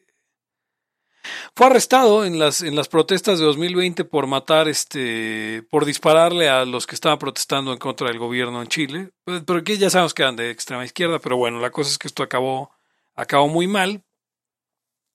[1.54, 6.64] Fue arrestado en las, en las protestas de 2020 por matar, este, por dispararle a
[6.64, 9.10] los que estaban protestando en contra del gobierno en Chile.
[9.24, 11.98] Pues, pero aquí ya sabemos que eran de extrema izquierda, pero bueno, la cosa es
[11.98, 12.70] que esto acabó,
[13.14, 14.02] acabó muy mal.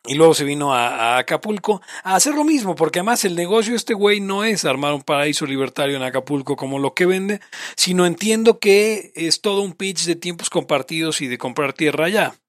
[0.04, 3.74] Y luego se vino a, a Acapulco a hacer lo mismo, porque además el negocio
[3.74, 7.40] de este güey no es armar un paraíso libertario en Acapulco como lo que vende,
[7.76, 12.41] sino entiendo que es todo un pitch de tiempos compartidos y de comprar tierra allá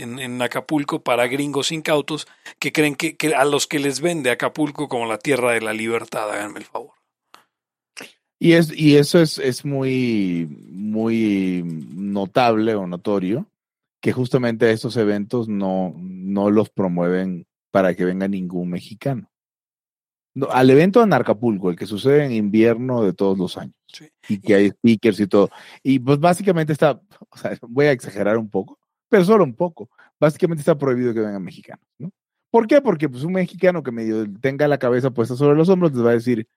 [0.00, 2.26] en, en Acapulco para gringos incautos
[2.58, 5.72] que creen que, que a los que les vende Acapulco como la tierra de la
[5.72, 6.92] libertad, háganme el favor.
[8.38, 13.46] Y, es, y eso es, es muy, muy notable o notorio,
[14.00, 19.30] que justamente estos eventos no, no los promueven para que venga ningún mexicano.
[20.34, 24.08] No, al evento en Acapulco, el que sucede en invierno de todos los años, Sí.
[24.28, 25.50] y que hay speakers y todo.
[25.82, 28.78] Y pues básicamente está, o sea, voy a exagerar un poco,
[29.10, 29.90] pero solo un poco.
[30.18, 32.10] Básicamente está prohibido que vengan mexicanos, ¿no?
[32.50, 32.80] ¿Por qué?
[32.80, 36.10] Porque pues un mexicano que medio tenga la cabeza puesta sobre los hombros les va
[36.10, 36.48] a decir,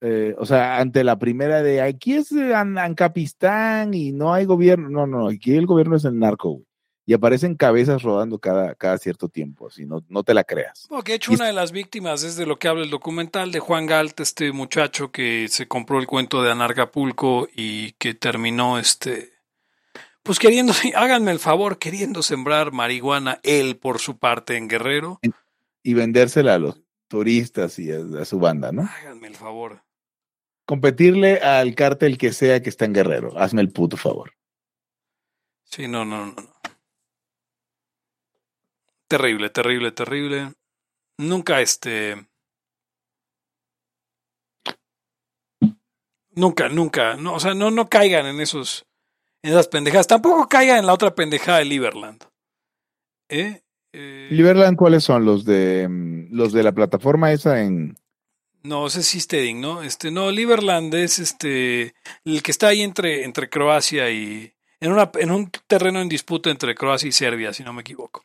[0.00, 4.44] eh, o sea, ante la primera de aquí es eh, An- Ancapistán y no hay
[4.46, 6.66] gobierno, no, no, aquí el gobierno es el narco, güey.
[7.04, 10.86] Y aparecen cabezas rodando cada, cada cierto tiempo, así, no, no te la creas.
[10.88, 12.90] Bueno, que de hecho Y- una de las víctimas es de lo que habla el
[12.90, 18.14] documental de Juan Galt, este muchacho que se compró el cuento de Anarcapulco y que
[18.14, 19.31] terminó este
[20.22, 25.20] pues queriendo, háganme el favor, queriendo sembrar marihuana él por su parte en Guerrero.
[25.82, 28.82] Y vendérsela a los turistas y a, a su banda, ¿no?
[28.82, 29.82] Háganme el favor.
[30.64, 33.36] Competirle al cártel que sea que está en Guerrero.
[33.38, 34.32] Hazme el puto favor.
[35.64, 36.52] Sí, no, no, no, no.
[39.08, 40.54] Terrible, terrible, terrible.
[41.18, 42.26] Nunca este.
[46.30, 47.16] Nunca, nunca.
[47.16, 48.86] No, o sea, no, no caigan en esos.
[49.42, 50.06] En esas pendejadas.
[50.06, 52.24] Tampoco caigan en la otra pendejada de Liberland.
[53.28, 53.62] ¿Eh?
[53.92, 57.96] Eh, Liberland, ¿cuáles son los de mm, los de la plataforma esa en
[58.62, 59.82] no, ese es Seasteading, ¿no?
[59.82, 61.94] Este, no, Liberland es este.
[62.24, 64.52] El que está ahí entre, entre Croacia y.
[64.80, 68.24] En, una, en un terreno en disputa entre Croacia y Serbia, si no me equivoco.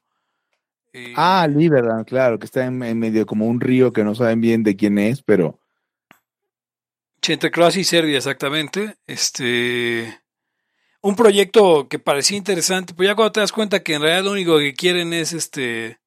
[0.93, 4.41] Eh, Ah, Liberland, claro, que está en, en medio como un río que no saben
[4.41, 5.59] bien de quién es, pero
[7.27, 8.95] entre Croacia y Serbia, exactamente.
[9.05, 10.19] Este.
[11.07, 14.31] Un proyecto que parecía interesante, pero ya cuando te das cuenta que en realidad lo
[14.31, 16.01] único que quieren es este.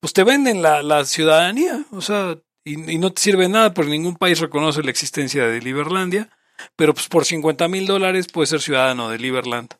[0.00, 4.40] Pues te venden la, ciudadanía, o sea, y, no te sirve nada porque ningún país
[4.40, 6.28] reconoce la existencia de Liberlandia,
[6.76, 9.70] pero pues por 50 mil dólares puedes ser ciudadano de Liberland.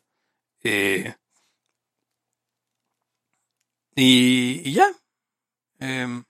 [0.63, 1.13] Eh,
[3.95, 4.87] y, ya.
[5.77, 6.23] Em,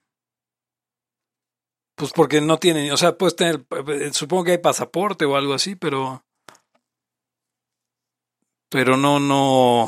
[1.95, 3.65] pues porque no tienen, o sea, puedes tener,
[4.11, 6.25] supongo que hay pasaporte o algo así, pero.
[8.75, 9.83] Pero no, no.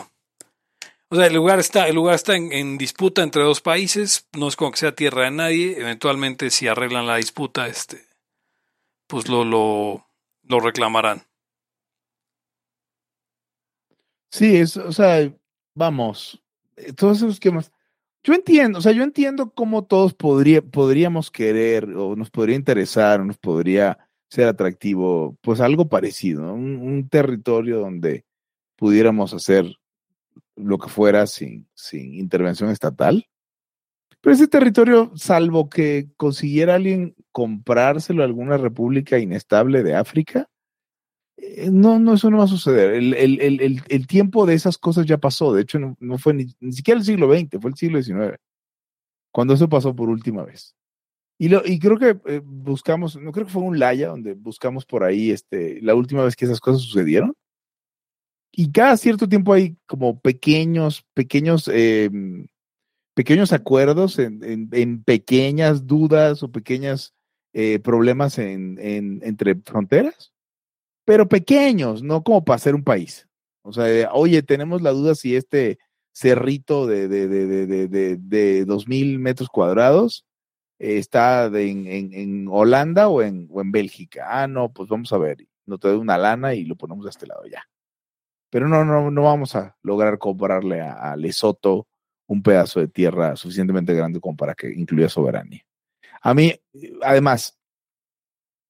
[1.09, 4.55] O sea, el lugar está, el lugar está en, disputa entre dos países, no es
[4.55, 5.77] como que sea tierra de nadie.
[5.77, 7.97] Eventualmente, si arreglan la disputa, este,
[9.05, 10.05] pues lo, lo,
[10.61, 11.23] reclamarán.
[14.31, 15.33] sí, es, o sea,
[15.75, 16.41] vamos,
[16.77, 17.73] eh, todos esos esquemas.
[18.23, 23.19] Yo entiendo, o sea, yo entiendo cómo todos podría, podríamos querer o nos podría interesar
[23.19, 23.97] o nos podría
[24.29, 26.53] ser atractivo, pues algo parecido, ¿no?
[26.53, 28.23] un territorio donde
[28.77, 29.65] pudiéramos hacer
[30.55, 33.27] lo que fuera sin, sin intervención estatal.
[34.21, 40.49] Pero ese territorio, salvo que consiguiera alguien comprárselo a alguna república inestable de África,
[41.37, 42.95] eh, no, no, eso no va a suceder.
[42.95, 45.53] El, el, el, el, tiempo de esas cosas ya pasó.
[45.53, 48.37] De hecho, no, no fue ni, ni, siquiera el siglo XX, fue el siglo XIX,
[49.31, 50.75] cuando eso pasó por última vez.
[51.39, 54.85] Y, lo, y creo que eh, buscamos, no creo que fue un Laya donde buscamos
[54.85, 57.35] por ahí este, la última vez que esas cosas sucedieron.
[58.57, 62.09] Y cada cierto tiempo hay como pequeños, pequeños, eh,
[63.13, 67.13] pequeños acuerdos en, en, pequeñas dudas o pequeños
[67.53, 68.77] eh, problemas en,
[69.21, 70.33] entre fronteras
[71.07, 73.29] pero pequeños, no como para ser un país.
[73.61, 75.79] O sea, oye, tenemos la duda si este
[76.11, 80.25] cerrito de, de, de, de, de, de 2.000 metros cuadrados
[80.79, 84.27] eh, está en, en, en, Holanda o en, o en Bélgica.
[84.29, 87.09] Ah, no, pues vamos a ver, no te doy una lana y lo ponemos a
[87.09, 87.63] este lado ya.
[88.57, 91.87] Pero no, no, no vamos a lograr comprarle a, Lesoto
[92.25, 95.61] un pedazo de tierra suficientemente grande como para que incluya soberanía.
[96.23, 96.59] A mí,
[97.03, 97.55] además,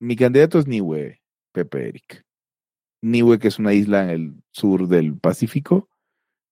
[0.02, 1.22] mi candidato es Niue,
[1.54, 2.26] Pepe Eric.
[3.02, 5.88] Niue, que es una isla en el sur del Pacífico,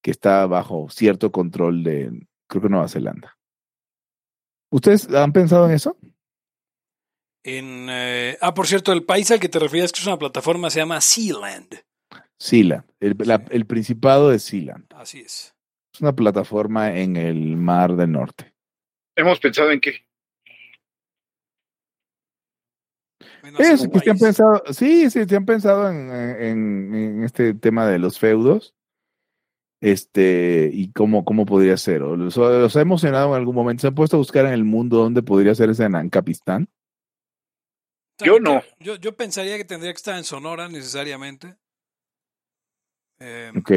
[0.02, 3.38] que está bajo cierto control de, creo que Nueva Zelanda.
[4.72, 5.98] ¿Ustedes han pensado en eso?
[7.44, 10.80] Eh, ah, por cierto, el país al que te referías que es una plataforma se
[10.80, 11.84] llama Sealand.
[12.40, 14.86] Sealand, el, la, el Principado de Sealand.
[14.94, 15.56] Así es.
[15.94, 18.54] Es una plataforma en el Mar del Norte.
[19.16, 20.06] ¿Hemos pensado en qué?
[23.60, 27.88] Es que se han pensado, sí, sí, se han pensado en, en- en este tema
[27.88, 28.76] de los feudos.
[29.82, 32.02] Este, y cómo, cómo podría ser.
[32.02, 33.82] O los, o los ha emocionado en algún momento.
[33.82, 36.68] Se han puesto a buscar en el mundo dónde podría ser ese en Ancapistán.
[38.24, 38.64] Yo no.
[38.80, 41.56] Yo, yo pensaría que tendría que estar en Sonora necesariamente.
[43.28, 43.72] Eh, Ok,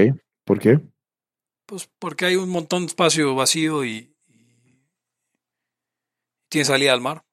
[0.45, 0.79] ¿por qué?
[1.67, 4.89] Pues porque hay un montón de espacio vacío y, y
[6.51, 7.25] tiene salida al mar.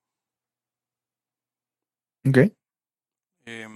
[2.27, 2.37] Ok,
[3.45, 3.67] Eh,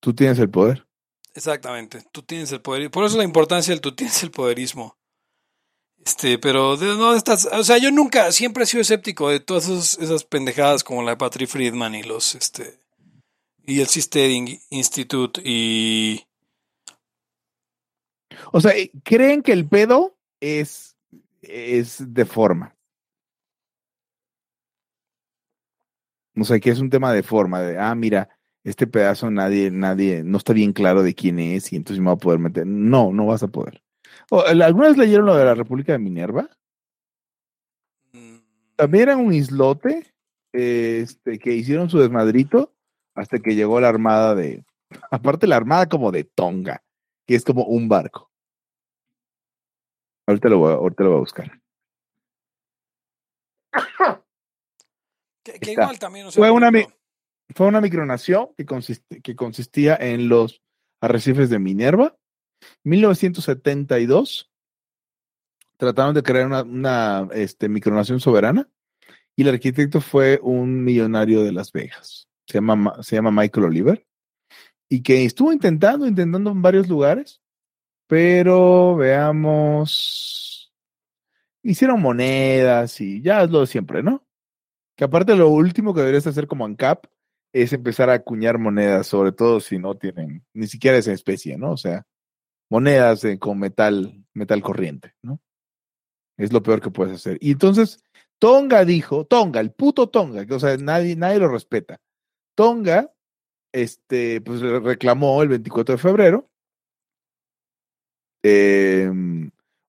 [0.00, 0.86] tú tienes el poder.
[1.34, 2.90] exactamente, tú tienes el poder.
[2.90, 4.96] Por eso la importancia del tú tienes el poderismo.
[6.04, 9.68] Este, pero de, no estas, o sea, yo nunca, siempre he sido escéptico de todas
[9.68, 12.78] esas, esas pendejadas como la de Patrick Friedman y los, este,
[13.66, 16.25] y el Seasteading Institute y
[18.52, 20.96] O sea, eh, creen que el pedo es,
[21.42, 22.74] es de forma.
[26.38, 28.28] O sea, que es un tema de forma, de, ah, mira,
[28.62, 32.16] este pedazo nadie, nadie, no está bien claro de quién es y entonces me voy
[32.16, 32.66] a poder meter.
[32.66, 33.82] No, no vas a poder.
[34.30, 36.50] ¿Alguna vez leyeron lo de la República de Minerva?
[38.12, 38.38] mm,
[38.76, 40.12] También era un islote
[40.52, 42.74] este, que hicieron su desmadrito
[43.14, 44.64] hasta que llegó la armada de,
[45.10, 46.82] aparte la armada como de Tonga,
[47.26, 48.25] que es como un barco.
[50.26, 51.60] Ahorita lo voy a, ahorita lo voy a buscar.
[55.44, 56.70] que, igual también, o sea, Fue una
[57.54, 60.62] Fue una micronación que, consiste- que consistía en los
[61.00, 62.16] arrecifes de Minerva.
[62.84, 64.50] 1972
[65.76, 68.68] trataron de crear una, una, este, micronación soberana
[69.36, 72.28] y el arquitecto fue un millonario de Las Vegas.
[72.48, 74.06] Se llama, Ma- se llama Michael Oliver
[74.88, 77.40] y que estuvo intentando, intentando en varios lugares,
[78.06, 80.72] pero veamos,
[81.62, 84.26] hicieron monedas y ya es lo de siempre, ¿no?
[84.96, 87.06] Que aparte lo último que deberías hacer como ANCAP
[87.52, 91.72] es empezar a acuñar monedas, sobre todo si no tienen ni siquiera esa especie, ¿no?
[91.72, 92.06] O sea,
[92.70, 95.40] monedas eh, con metal, metal corriente, ¿no?
[96.36, 97.38] Es lo peor que puedes hacer.
[97.40, 98.02] Y entonces
[98.38, 102.00] Tonga dijo, Tonga, el puto Tonga, que o sea, nadie, nadie lo respeta.
[102.54, 103.12] Tonga,
[103.72, 106.50] este, pues reclamó el 24 de febrero.
[108.48, 109.10] Eh,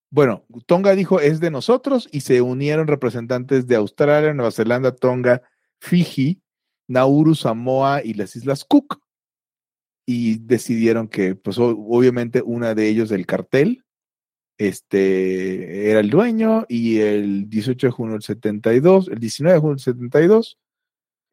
[0.09, 5.43] bueno, Tonga dijo es de nosotros y se unieron representantes de Australia, Nueva Zelanda, Tonga,
[5.79, 6.41] Fiji,
[6.87, 8.99] Nauru, Samoa y las Islas Cook.
[10.07, 13.83] Y decidieron que, pues obviamente, una de ellos del cartel,
[14.57, 19.75] este, era el dueño y el 18 de junio del 72, el 19 de junio
[19.75, 20.57] del 72,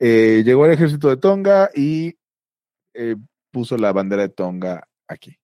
[0.00, 2.18] eh, llegó el ejército de Tonga y
[2.92, 3.16] eh,
[3.50, 5.38] puso la bandera de Tonga aquí.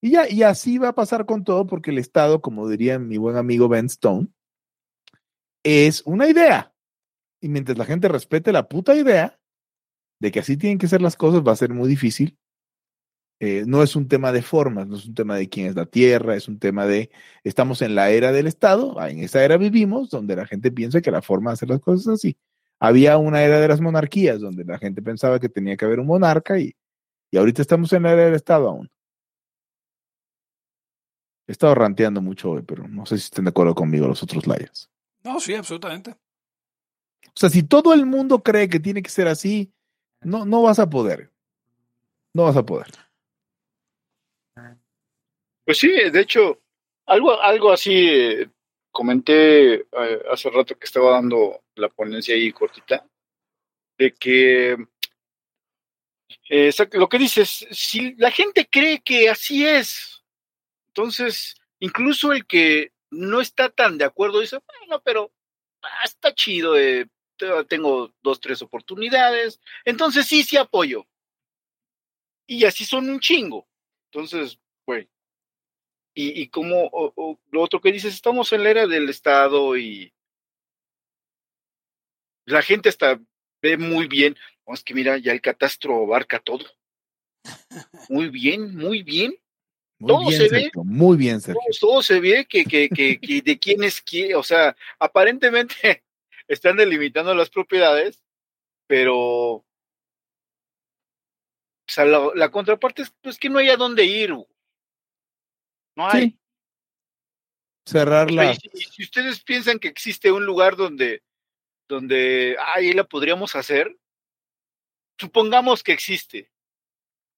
[0.00, 3.16] Y ya, y así va a pasar con todo, porque el Estado, como diría mi
[3.18, 4.28] buen amigo Ben Stone,
[5.64, 6.72] es una idea.
[7.40, 9.38] Y mientras la gente respete la puta idea
[10.20, 12.38] de que así tienen que ser las cosas, va a ser muy difícil.
[13.40, 15.86] Eh, no es un tema de formas, no es un tema de quién es la
[15.86, 17.10] tierra, es un tema de
[17.44, 21.00] estamos en la era del Estado, ah, en esa era vivimos, donde la gente piensa
[21.00, 22.36] que la forma de hacer las cosas es así.
[22.80, 26.06] Había una era de las monarquías, donde la gente pensaba que tenía que haber un
[26.06, 26.74] monarca y,
[27.30, 28.90] y ahorita estamos en la era del Estado aún.
[31.48, 34.46] He estado ranteando mucho hoy, pero no sé si estén de acuerdo conmigo los otros
[34.46, 34.90] layers.
[35.24, 36.10] No, sí, absolutamente.
[36.10, 39.72] O sea, si todo el mundo cree que tiene que ser así,
[40.20, 41.32] no, no vas a poder.
[42.34, 42.88] No vas a poder.
[45.64, 46.60] Pues sí, de hecho,
[47.06, 48.50] algo, algo así eh,
[48.90, 49.86] comenté eh,
[50.30, 53.06] hace rato que estaba dando la ponencia ahí cortita,
[53.96, 54.76] de que
[56.50, 60.17] eh, lo que dices, si la gente cree que así es,
[60.98, 65.32] entonces incluso el que no está tan de acuerdo dice, bueno, pero
[65.82, 71.06] ah, está chido, eh, te- tengo dos, tres oportunidades, entonces sí, sí apoyo.
[72.48, 73.68] Y así son un chingo.
[74.10, 75.08] Entonces, güey.
[76.14, 79.76] Y, y como o- o lo otro que dices, estamos en la era del Estado
[79.76, 80.12] y
[82.44, 83.20] la gente hasta
[83.62, 84.36] ve muy bien.
[84.66, 86.64] Es que mira, ya el catastro abarca todo.
[88.10, 89.38] Muy bien, muy bien.
[89.98, 90.70] Muy Todo bien, se ve.
[90.74, 91.60] Muy bien, Sergio.
[91.80, 94.36] Todo, todo se ve que, que, que, que de quién es quién.
[94.36, 96.04] O sea, aparentemente
[96.48, 98.22] están delimitando las propiedades,
[98.86, 99.64] pero
[101.88, 104.30] o sea, la, la contraparte es pues, que no hay a dónde ir.
[104.30, 104.46] No
[106.08, 106.30] hay.
[106.30, 106.38] Sí.
[107.86, 108.52] Cerrar la.
[108.52, 111.22] y si, y si ustedes piensan que existe un lugar donde,
[111.88, 113.98] donde ahí la podríamos hacer,
[115.18, 116.52] supongamos que existe.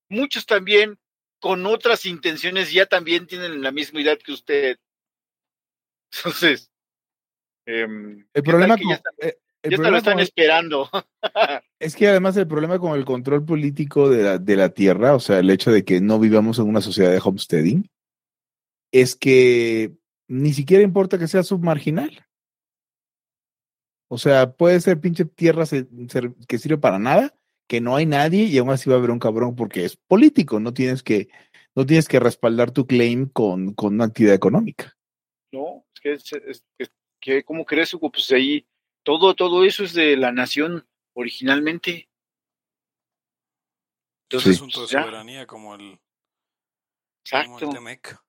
[0.09, 0.99] Muchos también
[1.41, 4.77] con otras intenciones ya también tienen la misma idea que usted.
[6.13, 6.71] Entonces,
[7.67, 10.23] Em, El ¿qué problema que con- ya, están- eh, el ya te lo están con-
[10.23, 10.91] esperando.
[11.79, 15.21] es que además el problema con el control político de la, de la tierra, o
[15.21, 17.89] sea, el hecho de que no vivamos en una sociedad de homesteading,
[18.93, 19.93] es que
[20.27, 22.27] ni siquiera importa que sea submarginal.
[24.09, 25.65] O sea, puede ser pinche tierra
[26.49, 27.33] que sirve para nada,
[27.71, 30.59] que no hay nadie y aún así va a haber un cabrón porque es político,
[30.59, 31.29] no tienes que,
[31.77, 34.99] no tienes que respaldar tu claim con, con una actividad económica.
[35.53, 36.91] No, es que, es- es- es
[37.21, 38.11] que ¿cómo crees, Hugo?
[38.11, 38.67] Pues ahí
[39.05, 41.91] todo, todo eso es de la nación originalmente.
[41.93, 42.09] Es
[44.25, 46.01] Entonces, asunto de ya, soberanía como el, como
[47.23, 47.67] exacto.
[47.67, 48.21] el Temec.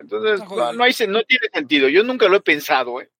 [0.00, 1.88] Entonces, no, no, hay, no tiene sentido.
[1.88, 3.12] Yo nunca lo he pensado, ¿eh?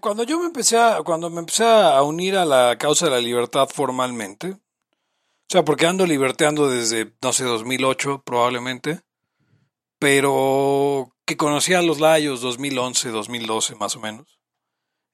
[0.00, 3.20] Cuando yo me empecé a, cuando me empecé a unir a la causa de la
[3.20, 9.02] libertad formalmente, o sea, porque ando liberteando desde, no sé, 2008 probablemente,
[9.98, 14.38] pero que conocía a los Layos 2011, 2012 más o menos,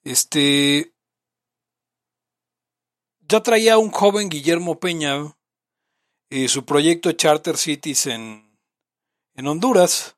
[0.04, 0.94] este,
[3.20, 5.34] ya traía un joven Guillermo Peña
[6.30, 8.54] eh, su proyecto Charter Cities en,
[9.34, 10.17] en Honduras.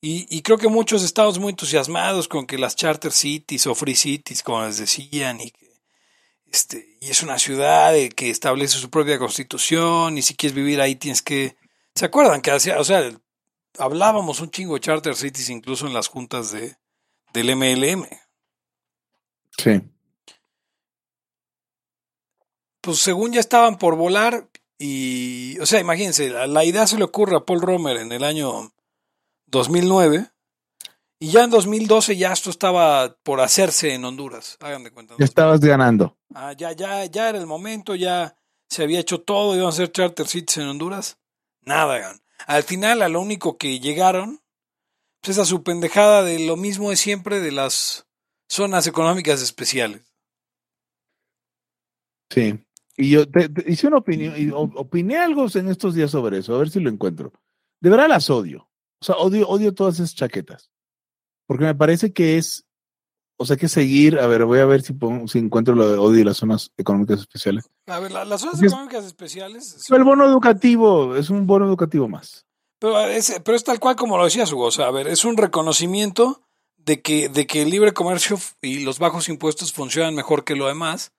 [0.00, 3.96] Y, y creo que muchos estamos muy entusiasmados con que las Charter Cities o Free
[3.96, 5.68] Cities, como les decían, y que
[6.50, 10.80] este, y es una ciudad eh, que establece su propia constitución, y si quieres vivir
[10.80, 11.56] ahí tienes que.
[11.94, 13.10] ¿Se acuerdan que hacía, o sea,
[13.78, 16.76] hablábamos un chingo de Charter Cities incluso en las juntas de,
[17.32, 18.06] del MLM?
[19.58, 19.82] Sí.
[22.80, 25.58] Pues según ya estaban por volar, y.
[25.60, 28.72] O sea, imagínense, la, la idea se le ocurre a Paul Romer en el año
[29.50, 30.30] 2009.
[31.20, 34.56] Y ya en 2012 ya esto estaba por hacerse en Honduras.
[34.60, 35.14] Hagan de cuenta.
[35.18, 36.16] Ya estabas ganando.
[36.34, 38.36] Ah, ya, ya, ya era el momento, ya
[38.68, 41.18] se había hecho todo, iban a hacer charter cities en Honduras.
[41.62, 42.20] Nada, gan.
[42.46, 44.40] Al final, a lo único que llegaron,
[45.20, 48.06] pues esa su pendejada de lo mismo de siempre de las
[48.48, 50.02] zonas económicas especiales.
[52.30, 52.64] Sí.
[52.96, 56.54] Y yo te- te hice una opinión, y opiné algo en estos días sobre eso,
[56.54, 57.32] a ver si lo encuentro.
[57.80, 58.67] De verdad las odio.
[59.00, 60.70] O sea, odio, odio todas esas chaquetas.
[61.46, 62.66] Porque me parece que es,
[63.38, 65.98] o sea, que seguir, a ver, voy a ver si, pongo- si encuentro lo de
[65.98, 67.68] odio y las zonas económicas especiales.
[67.86, 69.90] A ver, la- las zonas Es es- económicas especiales.
[69.90, 72.44] El bono educativo es un bono educativo más.
[72.80, 74.66] Pero es, pero es tal cual como lo decías, Hugo.
[74.66, 76.42] O sea, a ver, es un reconocimiento
[76.76, 80.68] de que, de que el libre comercio y los bajos impuestos funcionan mejor que lo
[80.68, 81.12] demás,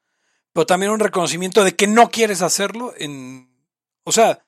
[0.53, 3.49] pero también un reconocimiento de que no quieres hacerlo en...
[4.03, 4.45] O sea,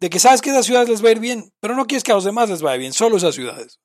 [0.00, 2.12] de que sabes que esas ciudades les va a ir bien, pero no quieres que
[2.12, 3.80] a los demás les vaya bien, solo esas ciudades.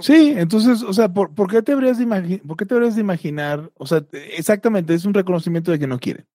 [0.00, 3.00] Sí, entonces, o sea, ¿por, por qué te habrías de por qué te habrías de
[3.00, 3.70] imaginar?
[3.74, 6.26] O sea, exactamente, es un reconocimiento de que no quieren.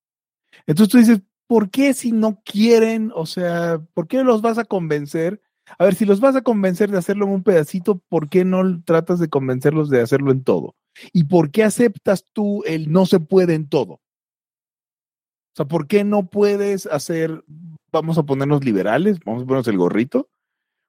[0.68, 3.12] Entonces tú dices, ¿por qué si no quieren?
[3.16, 5.42] O sea, ¿por qué los vas a convencer?
[5.78, 8.82] A ver, si los vas a convencer de hacerlo en un pedacito, ¿por qué no
[8.84, 10.76] tratas de convencerlos de hacerlo en todo?
[11.14, 13.94] ¿Y por qué aceptas tú el no se puede en todo?
[13.94, 17.44] O sea, ¿por qué no puedes hacer,
[17.92, 20.30] vamos a ponernos liberales, vamos a ponernos el gorrito?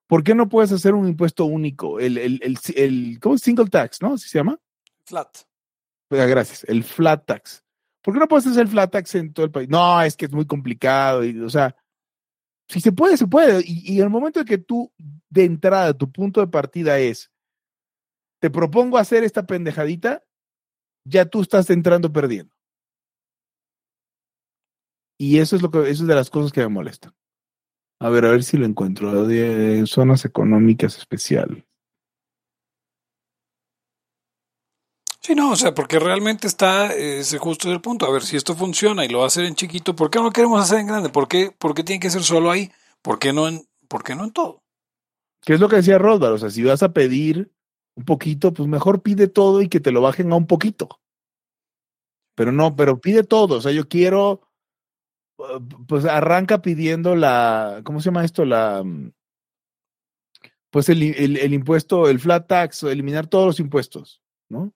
[0.07, 2.01] ¿Por qué no puedes hacer un impuesto único?
[2.01, 3.42] El, el, el, el ¿cómo es?
[3.42, 4.14] Single tax, ¿no?
[4.14, 4.59] ¿Así se llama?
[5.05, 5.28] Flat.
[6.09, 7.62] Pues, gracias, el flat tax.
[8.03, 9.68] ¿Por qué no puedes hacer el flat tax en todo el país?
[9.68, 11.24] No, es que es muy complicado.
[11.24, 11.76] Y, o sea,
[12.66, 13.62] si se puede, se puede.
[13.64, 14.92] Y, y en el momento en que tú,
[15.28, 17.30] de entrada, tu punto de partida es,
[18.40, 20.24] te propongo hacer esta pendejadita,
[21.05, 22.53] ya tú estás entrando perdiendo.
[25.21, 27.14] Y eso es lo que, eso es de las cosas que me molestan.
[28.01, 29.27] A ver, a ver si lo encuentro.
[29.27, 31.62] De zonas económicas especiales.
[35.21, 38.07] Sí, no, o sea, porque realmente está ese justo el punto.
[38.07, 40.25] A ver, si esto funciona y lo va a hacer en chiquito, ¿por qué no
[40.25, 41.11] lo queremos hacer en grande?
[41.11, 42.73] ¿Por qué, por qué tiene que ser solo ahí?
[43.03, 44.62] ¿Por qué no en, por qué no en todo?
[45.43, 46.33] ¿Qué es lo que decía Rodbar?
[46.33, 47.53] O sea, si vas a pedir
[47.95, 50.99] un poquito, pues mejor pide todo y que te lo bajen a un poquito.
[52.35, 53.59] Pero no, pero pide todo.
[53.59, 54.41] O sea, yo quiero,
[55.86, 58.45] pues arranca pidiendo la, ¿cómo se llama esto?
[58.45, 59.12] La, mm,
[60.70, 64.72] pues el, el, impuesto, el flat tax, eliminar todos los impuestos, ¿no?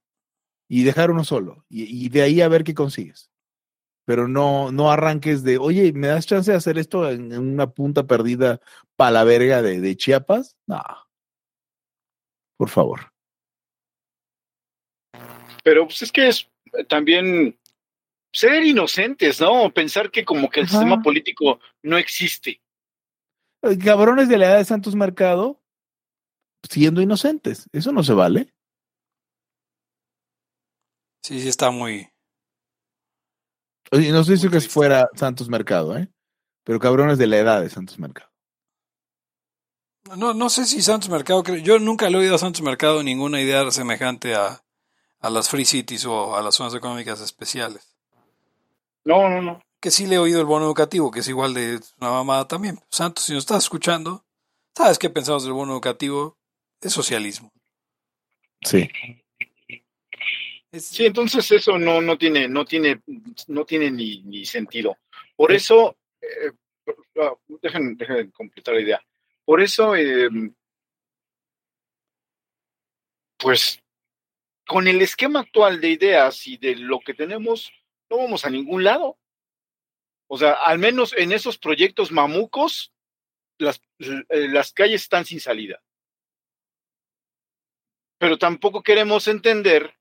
[0.69, 1.65] Y dejar uno solo.
[1.69, 3.31] Y, de ahí a ver qué consigues.
[4.05, 7.71] Pero no, no arranques de, oye, ¿me das chance de hacer esto en, en una
[7.71, 8.61] punta perdida
[8.97, 10.57] para la verga de, de Chiapas?
[10.67, 10.83] No.
[12.57, 13.13] Por favor.
[15.63, 17.59] Pero pues es que es eh, también
[18.35, 19.73] ser inocentes, ¿no?
[19.73, 20.79] Pensar que como que el Ajá.
[20.79, 22.61] sistema político no existe.
[23.63, 25.63] Eh, Cabrones de la edad de Santos Mercado
[26.69, 27.69] siendo inocentes.
[27.73, 28.53] Eso no se vale.
[31.23, 32.11] Sí, sí está muy...
[33.93, 34.61] Oye, no que triste.
[34.61, 36.11] si fuera Santos Mercado, ¿eh?
[36.65, 38.31] Pero cabrones de la edad de Santos Mercado.
[40.17, 43.41] No, no sé si Santos Mercado, yo nunca le he oído a Santos Mercado ninguna
[43.41, 44.65] idea semejante a,
[45.21, 47.94] a las Free Cities o a las zonas económicas especiales.
[49.05, 49.61] No, no, no.
[49.81, 52.79] Que sí le he oído el bono educativo, que es igual de una mamada también.
[52.91, 54.25] Santos, si nos estás escuchando,
[54.77, 56.37] ¿sabes qué pensamos del bono educativo?
[56.81, 57.51] Es socialismo.
[58.63, 58.89] Sí.
[60.73, 63.01] Es- Sí, entonces eso no, no tiene, no tiene,
[63.49, 64.97] no tiene ni, ni sentido.
[65.37, 66.51] Por eso, eh,
[67.21, 69.03] ah, dejen, dejen completar la idea.
[69.45, 70.29] Por eso, eh,
[73.39, 73.81] pues,
[74.67, 77.71] con el esquema actual de ideas y de lo que tenemos,
[78.11, 79.19] no vamos a ningún lado.
[80.27, 82.93] O sea, al menos en esos proyectos mamucos,
[83.59, 85.83] las, eh, las calles están sin salida.
[88.19, 89.95] Pero tampoco queremos entender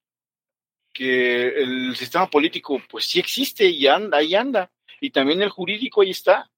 [0.93, 4.71] que el sistema político pues sí existe y anda, ahí anda.
[5.01, 6.49] Y también el jurídico ahí está.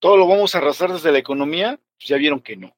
[0.00, 2.76] Todo lo vamos a arrasar desde la economía, pues ya vieron que no.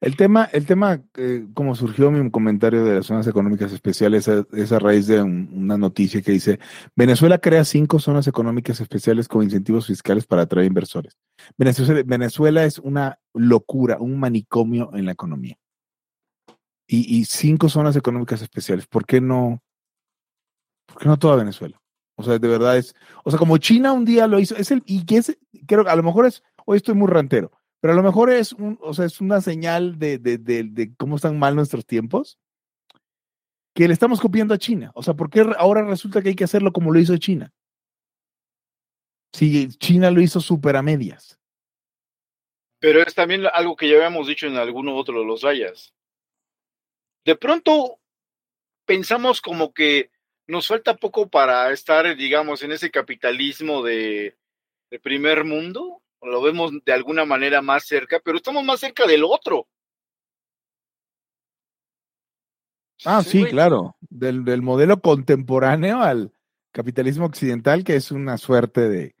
[0.00, 4.72] El tema, el tema, eh, como surgió mi comentario de las zonas económicas especiales, es,
[4.72, 6.58] a raíz de un- una noticia que dice,
[6.94, 11.16] Venezuela crea cinco zonas económicas especiales con incentivos fiscales para atraer inversores.
[11.56, 15.56] Venezuela, Venezuela es una locura, un manicomio en la economía.
[16.86, 18.86] Y, y cinco zonas económicas especiales.
[18.86, 19.62] ¿Por qué no?
[20.86, 21.80] ¿Por qué no toda Venezuela?
[22.18, 22.94] O sea, de verdad es,
[23.24, 25.96] o sea, como China un día lo hizo, es el, y que es, creo a
[25.96, 29.04] lo mejor es, hoy estoy muy rantero, pero a lo mejor es un, o sea,
[29.04, 32.38] es una señal de, de, de, cómo están mal nuestros tiempos,
[33.74, 34.90] que le estamos copiando a China.
[34.94, 37.52] O sea, ¿por qué ahora resulta que hay que hacerlo como lo hizo China?
[39.34, 41.38] Si China lo hizo súper a medias.
[42.78, 45.92] Pero es también algo que ya habíamos dicho en alguno otro de los rayas.
[47.24, 47.98] De pronto
[48.86, 50.10] pensamos como que
[50.46, 54.36] nos falta poco para estar, digamos, en ese capitalismo de
[55.02, 56.02] primer mundo.
[56.26, 59.66] Lo vemos de alguna manera más cerca, pero estamos más cerca del otro.
[63.04, 63.96] Ah, sí, claro.
[64.00, 66.32] Del, del modelo contemporáneo al
[66.72, 69.14] capitalismo occidental, que es una suerte de,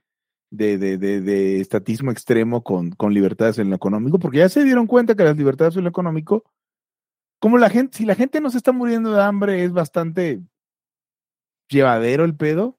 [0.50, 4.64] de, de, de, de estatismo extremo con, con libertades en lo económico, porque ya se
[4.64, 6.44] dieron cuenta que las libertades en lo económico,
[7.38, 10.40] como la gente, si la gente no se está muriendo de hambre, es bastante
[11.68, 12.78] llevadero el pedo.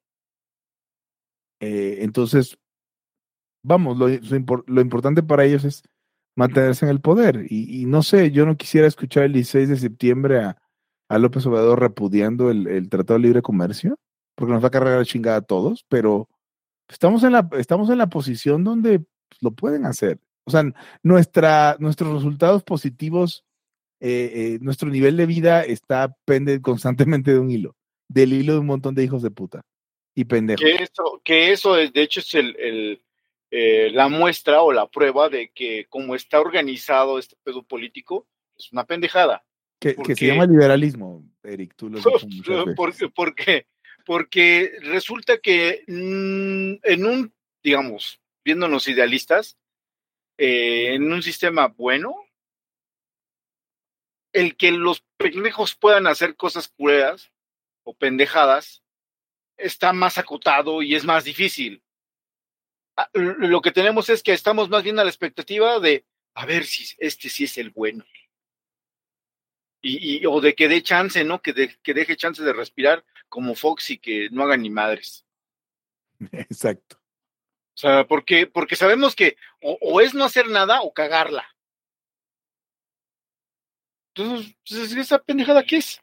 [1.60, 2.58] Eh, entonces,
[3.68, 5.84] vamos, lo, lo impor- lo importante para ellos es
[6.36, 7.46] mantenerse en el poder.
[7.50, 10.58] Y, y no sé, yo no quisiera escuchar el 16 de septiembre a,
[11.10, 13.98] a López Obrador repudiando el, el Tratado de Libre Comercio,
[14.36, 16.30] porque nos va a cargar la chingada a todos, pero
[16.88, 20.20] estamos en la, estamos en la posición donde pues, lo pueden hacer.
[20.46, 20.64] O sea,
[21.04, 23.44] nuestra, nuestros resultados positivos,
[24.00, 27.76] eh, eh, nuestro nivel de vida está pende constantemente de un hilo,
[28.08, 29.62] del hilo de un montón de hijos de puta
[30.16, 30.64] y pendejos.
[30.64, 33.02] Que eso, que eso es, de hecho es el,
[33.52, 38.28] eh, la muestra o la prueba de que como está organizado este pedo político,
[38.58, 39.46] es una pendejada.
[39.80, 42.00] Que, ¿Por que se llama liberalismo, Eric, tú lo
[42.76, 43.68] porque, porque,
[44.06, 47.34] porque resulta que mm, en un,
[47.64, 49.58] digamos, viéndonos idealistas,
[50.38, 52.16] eh, en un sistema bueno,
[54.34, 57.32] el que los pendejos puedan hacer cosas culeras
[57.84, 58.84] o pendejadas
[59.58, 61.84] está más acotado y es más difícil.
[62.98, 66.66] Ah, Lo que tenemos es que estamos más bien a la expectativa de a ver
[66.66, 68.04] si este sí es el bueno.
[69.82, 71.42] Y, y- o de que dé chance, ¿no?
[71.42, 75.26] Que, de- que deje chance de respirar como Fox y que no haga ni madres.
[76.32, 76.98] Exacto.
[77.00, 81.46] O sea, porque, porque sabemos que o, o es no hacer nada o cagarla.
[84.16, 86.02] Entonces, pues, ¿esa pendejada qué es?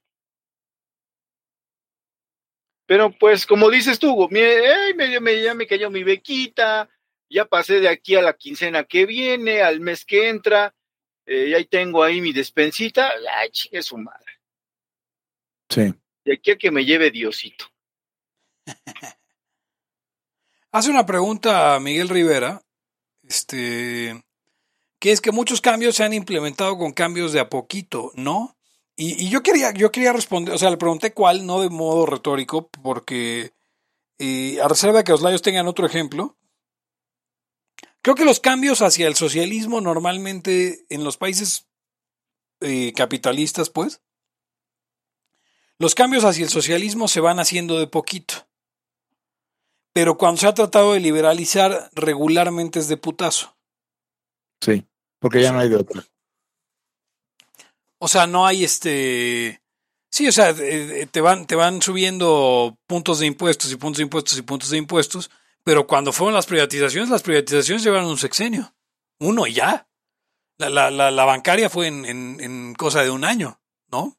[2.86, 6.88] Pero pues, como dices tú, ey, me, me- ya me cayó mi bequita,
[7.30, 10.74] ya pasé de aquí a la quincena que viene, al mes que entra,
[11.26, 14.32] eh, y ahí tengo ahí mi despensita, ay, chingue su madre.
[15.70, 15.94] Sí.
[16.24, 17.66] De aquí a que me lleve Diosito.
[20.72, 22.60] Hace una pregunta a Miguel Rivera,
[23.22, 24.24] este,
[24.98, 28.56] que es que muchos cambios se han implementado con cambios de a poquito, ¿no?
[28.96, 32.68] Y, yo quería, yo quería responder, o sea, le pregunté cuál, no de modo retórico,
[32.68, 33.52] porque
[34.18, 36.36] eh, a reserva de que los layos tengan otro ejemplo,
[38.02, 41.66] creo que los cambios hacia el socialismo normalmente en los países
[42.60, 44.00] eh, capitalistas, pues,
[45.78, 48.46] los cambios hacia el socialismo se van haciendo de poquito.
[49.92, 53.56] Pero cuando se ha tratado de liberalizar, regularmente es de putazo.
[54.60, 54.86] Sí.
[55.18, 56.04] Porque ya no hay de otra.
[57.98, 59.62] O sea, no hay este.
[60.10, 64.38] Sí, o sea, te van, te van subiendo puntos de impuestos y puntos de impuestos
[64.38, 65.30] y puntos de impuestos,
[65.64, 68.74] Pero cuando fueron las privatizaciones, las privatizaciones llevaron un sexenio.
[69.18, 69.88] Uno y ya.
[70.56, 74.16] La, la, la, bancaria fue en, en, cosa de un año, ¿no?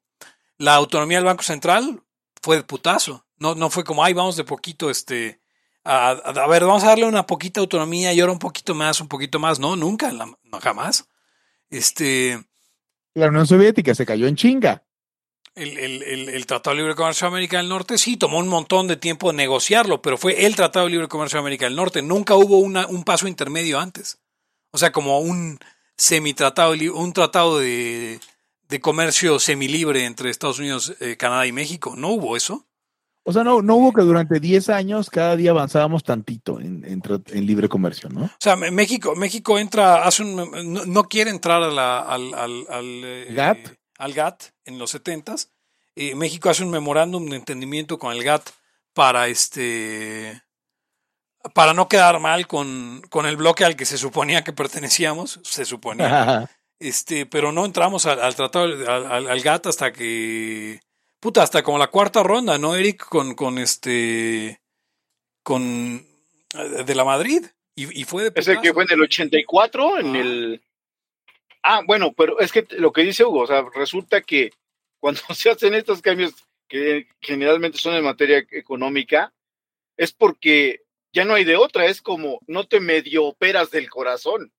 [0.57, 2.03] La autonomía del Banco Central
[2.41, 3.25] fue de putazo.
[3.37, 5.41] No, no fue como, ay, vamos de poquito, este,
[5.85, 9.07] a, a, ver, vamos a darle una poquita autonomía y ahora un poquito más, un
[9.07, 9.59] poquito más.
[9.59, 10.11] No, nunca,
[10.59, 11.07] jamás.
[11.69, 12.43] Este.
[13.15, 14.83] La Unión Soviética se cayó en chinga.
[15.55, 18.89] El, el, el, Tratado de Libre Comercio de América del Norte sí tomó un montón
[18.89, 22.01] de tiempo negociarlo, pero fue el Tratado de Libre Comercio de América del Norte.
[22.01, 24.19] Nunca hubo una, un paso intermedio antes.
[24.71, 25.59] O sea, como un
[25.95, 28.19] semitratado, un tratado de,
[28.67, 31.95] de comercio semilibre entre Estados Unidos, eh, Canadá y México.
[31.95, 32.65] No hubo eso.
[33.27, 37.01] O sea, no, no hubo que durante 10 años cada día avanzábamos tantito en, en,
[37.03, 38.25] en, libre comercio, ¿no?
[38.25, 42.67] O sea, México, México entra, hace un, no, no quiere entrar a la, al, al,
[42.69, 43.67] al, eh, GATT.
[43.97, 45.49] al GATT en los 70s.
[45.95, 48.47] Eh, México hace un memorándum de entendimiento con el GATT
[48.93, 50.43] para este
[51.55, 55.65] para no quedar mal con, con, el bloque al que se suponía que pertenecíamos, se
[55.65, 56.49] suponía,
[56.79, 60.79] este, pero no entramos al, al tratado, al, al, GATT hasta que,
[61.25, 63.03] puta, hasta como la cuarta ronda, ¿no, Eric?
[63.03, 64.61] Con, con este,
[65.41, 66.05] con,
[66.85, 68.31] de la Madrid, y, y fue de...
[68.35, 70.19] Ese que fue en el 84, en ah.
[70.19, 70.61] el...
[71.63, 74.51] Ah, bueno, pero es que lo que dice Hugo, o sea, resulta que
[74.99, 76.31] cuando se hacen estos cambios
[76.67, 79.33] que generalmente son en materia económica,
[79.97, 84.53] es porque ya no hay de otra, es como no te medio operas del corazón.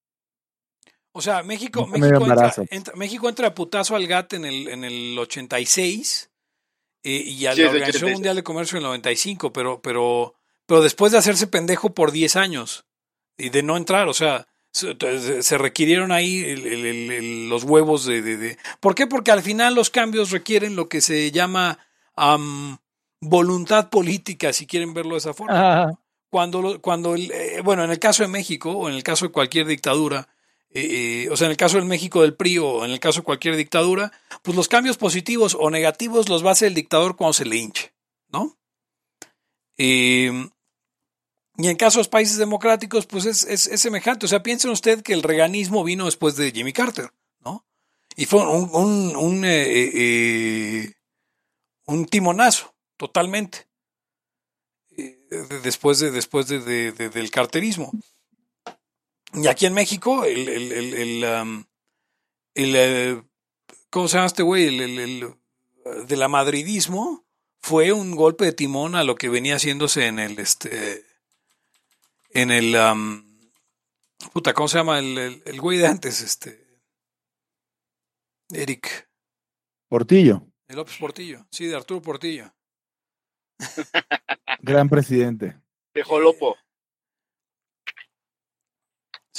[1.12, 4.82] O sea, México, México, entra, entra, México entra a putazo al GATT en el, en
[4.82, 6.28] el 86
[7.06, 8.12] eh, y a sí, la Organización 86.
[8.14, 10.34] Mundial de Comercio en el 95, pero, pero,
[10.66, 12.86] pero después de hacerse pendejo por 10 años
[13.36, 18.04] y de no entrar, o sea, se, se requirieron ahí el, el, el, los huevos
[18.06, 19.06] de, de, de, ¿Por qué?
[19.06, 21.78] Porque al final los cambios requieren lo que se llama
[22.16, 22.76] um,
[23.20, 25.84] voluntad política, si quieren verlo de esa forma.
[25.84, 25.98] Ajá
[26.30, 29.32] cuando, cuando el, eh, bueno, en el caso de México o en el caso de
[29.32, 30.28] cualquier dictadura,
[30.76, 33.20] eh, eh, o sea, en el caso del México del PRI o en el caso
[33.20, 34.12] de cualquier dictadura,
[34.42, 37.56] pues los cambios positivos o negativos los va a hacer el dictador cuando se le
[37.56, 37.94] hinche,
[38.28, 38.56] ¿no?
[39.78, 40.48] Eh,
[41.58, 44.26] y en casos países democráticos, pues es, es, semejante.
[44.26, 47.10] O sea, piensen usted que el reganismo vino después de Jimmy Carter,
[47.40, 47.64] ¿no?
[48.14, 50.92] Y fue un, un, un, eh,
[51.86, 53.66] un timonazo, totalmente
[55.62, 57.92] después de después de, de, de, del carterismo.
[59.34, 61.64] Y aquí en México, el, el, el, el, um,
[62.54, 63.24] el
[63.90, 64.66] ¿cómo se llama este güey?
[64.66, 67.24] El, el, el, de la madridismo
[67.60, 71.04] fue un golpe de timón a lo que venía haciéndose en el este
[72.30, 73.24] en el um,
[74.32, 74.98] puta, ¿cómo se llama?
[74.98, 76.66] El, el, el güey de antes, este
[78.50, 79.08] Eric
[79.88, 80.42] Portillo.
[80.68, 82.52] El López Portillo, sí, de Arturo Portillo.
[84.60, 85.56] Gran presidente.
[85.94, 86.56] De Jolopo.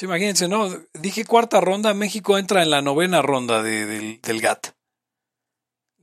[0.01, 0.69] Imagínense, ¿no?
[0.93, 4.67] Dije cuarta ronda, México entra en la novena ronda de, de, del GATT.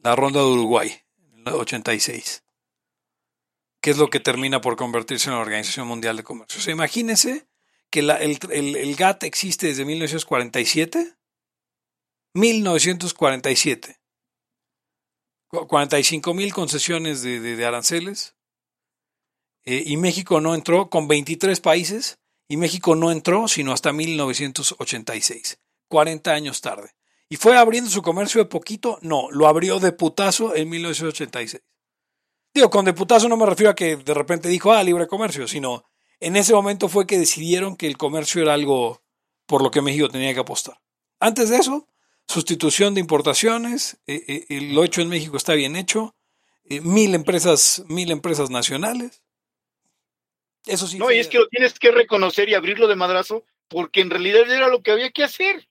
[0.02, 0.94] La ronda de Uruguay,
[1.32, 2.44] en el 86.
[3.80, 6.72] Que es lo que termina por convertirse en la Organización Mundial de Comercio.
[6.72, 7.46] Imagínense
[7.90, 11.16] que el, GATT existe desde 1947.
[12.34, 14.00] 1947.
[15.48, 18.34] 45 mil concesiones de aranceles.
[19.64, 22.18] Eh, y México no entró con 23 países.
[22.48, 25.58] Y México no entró sino hasta 1986,
[25.88, 26.94] 40 años tarde.
[27.28, 28.98] ¿Y fue abriendo su comercio de poquito?
[29.02, 31.62] No, lo abrió de putazo en 1986.
[32.54, 35.48] Digo, con de putazo no me refiero a que de repente dijo, ah, libre comercio,
[35.48, 35.84] sino
[36.20, 39.02] en ese momento fue que decidieron que el comercio era algo
[39.46, 40.80] por lo que México tenía que apostar.
[41.18, 41.88] Antes de eso,
[42.28, 46.14] sustitución de importaciones, eh, eh, lo hecho en México está bien hecho,
[46.64, 49.23] eh, mil empresas, mil empresas nacionales.
[50.66, 50.98] Eso sí.
[50.98, 54.50] No, y es que lo tienes que reconocer y abrirlo de madrazo, porque en realidad
[54.50, 55.68] era lo que había que hacer.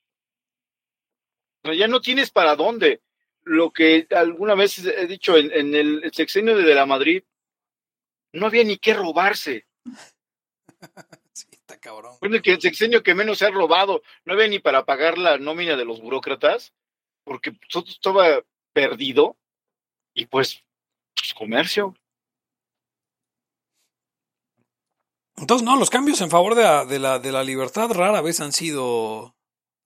[1.64, 3.02] O sea, ya no tienes para dónde.
[3.44, 7.24] Lo que alguna vez he dicho en, en el sexenio de, de la Madrid,
[8.34, 9.66] no había ni que robarse.
[11.34, 12.18] sí, está cabrón.
[12.20, 15.38] Bueno, que el sexenio que menos se ha robado, no había ni para pagar la
[15.38, 16.74] nómina de los burócratas,
[17.24, 18.44] porque todo estaba
[18.74, 19.38] perdido,
[20.14, 20.64] y pues,
[21.16, 21.96] pues comercio.
[25.44, 28.40] Entonces, no, los cambios en favor de la, de la, de la libertad rara vez
[28.40, 29.36] han sido...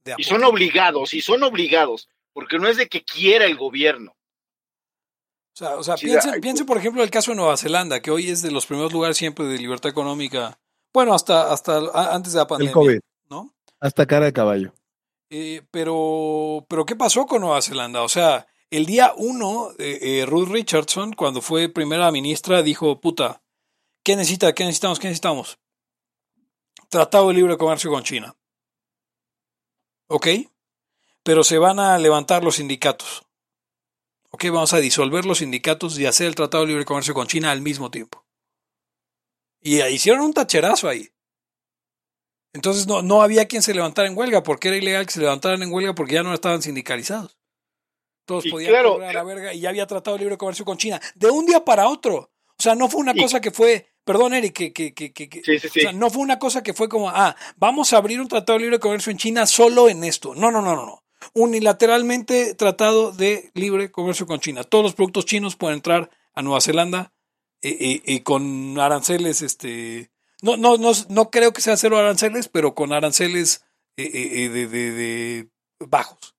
[0.05, 4.11] De y son obligados, y son obligados, porque no es de que quiera el gobierno.
[4.11, 6.41] O sea, o sea sí, piensen, hay...
[6.41, 9.17] piensen, por ejemplo, el caso de Nueva Zelanda, que hoy es de los primeros lugares
[9.17, 10.59] siempre de libertad económica.
[10.93, 11.79] Bueno, hasta, hasta
[12.13, 12.69] antes de la pandemia.
[12.69, 12.99] El COVID.
[13.31, 13.51] ¿no?
[13.79, 14.75] Hasta cara de caballo.
[15.31, 18.03] Eh, pero, pero, ¿qué pasó con Nueva Zelanda?
[18.03, 23.41] O sea, el día uno, eh, eh, Ruth Richardson, cuando fue primera ministra, dijo, puta,
[24.07, 24.55] ¿Qué necesita?
[24.55, 24.99] ¿Qué necesitamos?
[24.99, 25.59] ¿Qué necesitamos?
[26.87, 28.37] tratado de libre comercio con China.
[30.07, 30.27] ¿Ok?
[31.23, 33.27] Pero se van a levantar los sindicatos.
[34.29, 34.45] ¿Ok?
[34.45, 37.59] Vamos a disolver los sindicatos y hacer el tratado de libre comercio con China al
[37.59, 38.25] mismo tiempo.
[39.59, 41.09] Y hicieron un tacherazo ahí.
[42.53, 45.61] Entonces no, no había quien se levantara en huelga, porque era ilegal que se levantaran
[45.63, 47.37] en huelga porque ya no estaban sindicalizados.
[48.23, 50.77] Todos Y podían claro, a la verga y ya había tratado de libre comercio con
[50.77, 51.01] China.
[51.13, 52.31] De un día para otro.
[52.59, 55.41] O sea, no fue una Y- cosa que fue, perdón Eric, que, que, que, que-
[55.43, 58.19] Sí, sí, o sea, no fue una cosa que fue como, ah, vamos a abrir
[58.19, 60.33] un tratado de libre comercio en China solo en esto.
[60.35, 61.03] No, no, no, no, no.
[61.33, 64.63] Unilateralmente tratado de libre comercio con China.
[64.63, 67.13] Todos los productos chinos pueden entrar a Nueva Zelanda
[67.61, 70.11] eh, eh, eh, con aranceles, este,
[70.43, 73.63] no, no, no, no creo que sea cero aranceles, pero con aranceles
[73.97, 76.35] eh, eh, eh, de, de- de bajos.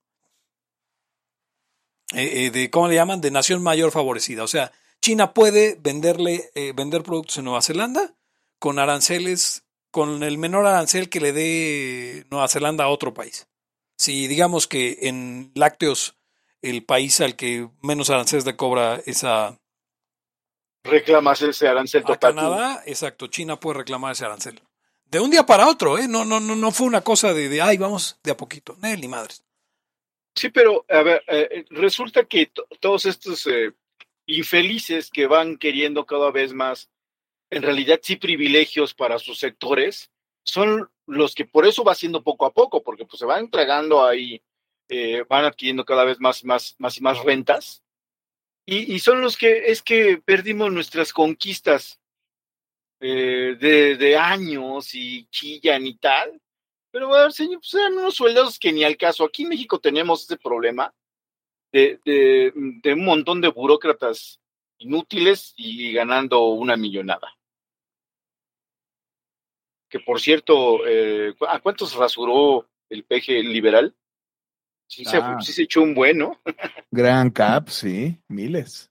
[2.15, 3.21] Eh, eh, de, ¿cómo le llaman?
[3.21, 4.43] De nación mayor favorecida.
[4.45, 8.15] O sea, China puede venderle, eh, vender productos en Nueva Zelanda
[8.59, 13.49] con aranceles, con el menor arancel que le dé Nueva Zelanda a otro país.
[13.97, 16.17] Si digamos que en lácteos
[16.63, 19.59] el país al que menos aranceles le cobra es a,
[20.85, 22.35] Reclamas ese arancel a total.
[22.35, 24.63] Canadá, exacto, China puede reclamar ese arancel.
[25.05, 26.07] De un día para otro, ¿eh?
[26.09, 28.77] No, no, no, no fue una cosa de, de ay, vamos de a poquito.
[28.81, 29.45] Nel, ni madres.
[30.35, 33.73] Sí, pero a ver, eh, resulta que to- todos estos eh,
[34.29, 36.91] infelices que van queriendo cada vez más,
[37.51, 40.11] en realidad sí privilegios para sus sectores,
[40.45, 44.05] son los que por eso va haciendo poco a poco, porque pues se van entregando
[44.05, 44.41] ahí,
[44.89, 47.83] eh, van adquiriendo cada vez más, más, más y más rentas,
[48.67, 51.99] y, y son los que es que perdimos nuestras conquistas
[53.01, 56.39] eh, de, de años y chillan y tal.
[56.91, 59.25] Pero, ver, señor, pues eran unos sueldos que ni al caso.
[59.25, 60.93] Aquí en México tenemos ese problema
[61.73, 64.41] de, de, de un montón de burócratas
[64.79, 67.35] inútiles y ganando una millonada.
[69.91, 73.95] Que por cierto, eh, ¿cu- ¿a cuántos rasuró el peje liberal?
[74.87, 75.37] Sí, Ah.
[75.41, 76.41] se, sí se echó un bueno.
[76.91, 78.91] Gran Cap, sí, miles.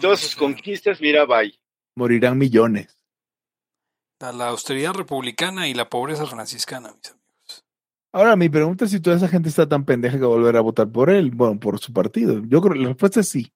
[0.00, 1.58] Todas sus conquistas, mira, bye.
[1.96, 2.98] Morirán millones.
[4.20, 7.25] La, la austeridad republicana y la pobreza franciscana, mis amigos.
[8.12, 10.90] Ahora, mi pregunta es si toda esa gente está tan pendeja que volver a votar
[10.90, 12.40] por él, bueno, por su partido.
[12.46, 13.52] Yo creo que la respuesta es sí.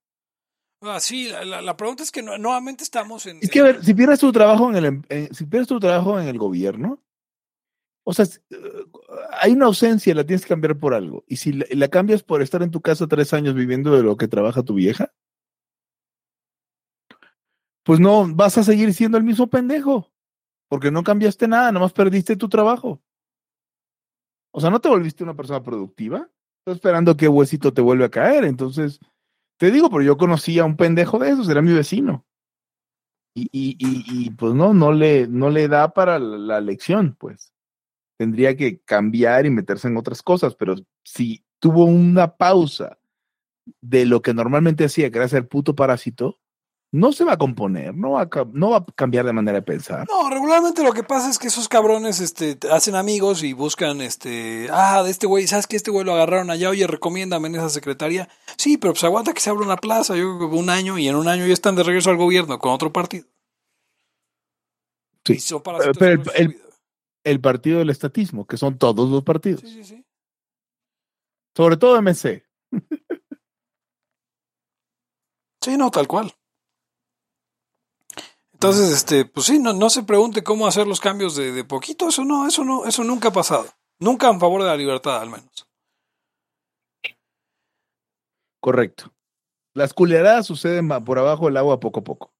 [0.83, 3.39] Ah, sí, la, la- la pregunta es que no- nuevamente estamos en...
[3.41, 5.79] Es que, a ver, si pierdes tu trabajo en el, em- en- si pierdes tu
[5.81, 7.03] trabajo en el gobierno,
[8.05, 8.57] o sea, eh,
[9.41, 11.25] hay una ausencia, la tienes que cambiar por algo.
[11.27, 14.17] Y si la, la cambias por estar en tu casa tres años viviendo de lo
[14.17, 15.13] que trabaja tu vieja,
[17.85, 20.11] pues no, vas a seguir siendo el mismo pendejo,
[20.69, 23.03] porque no cambiaste nada, nomás perdiste tu trabajo.
[24.53, 26.29] O sea, no te volviste una persona productiva.
[26.59, 28.45] Estás esperando que huesito te vuelva a caer.
[28.45, 29.01] Entonces,
[29.59, 32.27] te digo, pero yo conocí a un pendejo de esos, era mi vecino.
[33.35, 37.53] Y, y, y, pues no, no le, no le da para la, la lección, pues.
[38.19, 40.75] Tendría que cambiar y meterse en otras cosas, pero
[41.05, 42.99] si tuvo una pausa
[43.81, 46.40] de lo que normalmente hacía, que era ser puto parásito,
[46.93, 49.63] no se va a componer, no va a, no va a cambiar de manera de
[49.63, 50.07] pensar.
[50.09, 54.69] No, regularmente lo que pasa es que esos cabrones este, hacen amigos y buscan, este,
[54.73, 56.71] ah, de este güey, ¿sabes que este güey lo agarraron allá?
[56.71, 58.29] Oye, recomiéndame en esa secretaría.
[58.57, 61.07] Sí, pero pues aguanta que se abra una plaza, yo creo que un año, y
[61.09, 63.27] en un año ya están de regreso al gobierno con otro partido.
[65.27, 65.35] Sí.
[65.35, 66.61] Y son parásitos Pero el- el-.
[67.23, 70.07] El partido del estatismo, que son todos los partidos, Sí, sí, sí.
[71.55, 72.43] sobre todo MC.
[75.63, 76.33] Sí, no, tal cual.
[78.63, 82.09] Entonces, este, pues sí, no, no se pregunte cómo hacer los cambios de, de poquito,
[82.09, 83.67] eso no, eso no, eso nunca ha pasado.
[83.99, 85.67] Nunca en favor de la libertad, al menos.
[88.61, 89.13] Correcto.
[89.75, 92.33] Las culeradas suceden por abajo del agua poco a poco.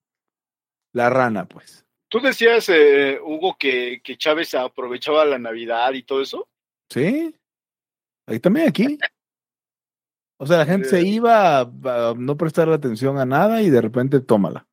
[0.93, 1.87] La rana, pues.
[2.11, 6.49] Tú decías, eh, Hugo, que, que Chávez aprovechaba la Navidad y todo eso.
[6.91, 7.35] Sí.
[8.27, 8.99] Ahí también aquí.
[10.39, 11.15] O sea, la gente se Sí.
[11.15, 14.67] iba a, a no prestarle atención a nada y de repente tómala.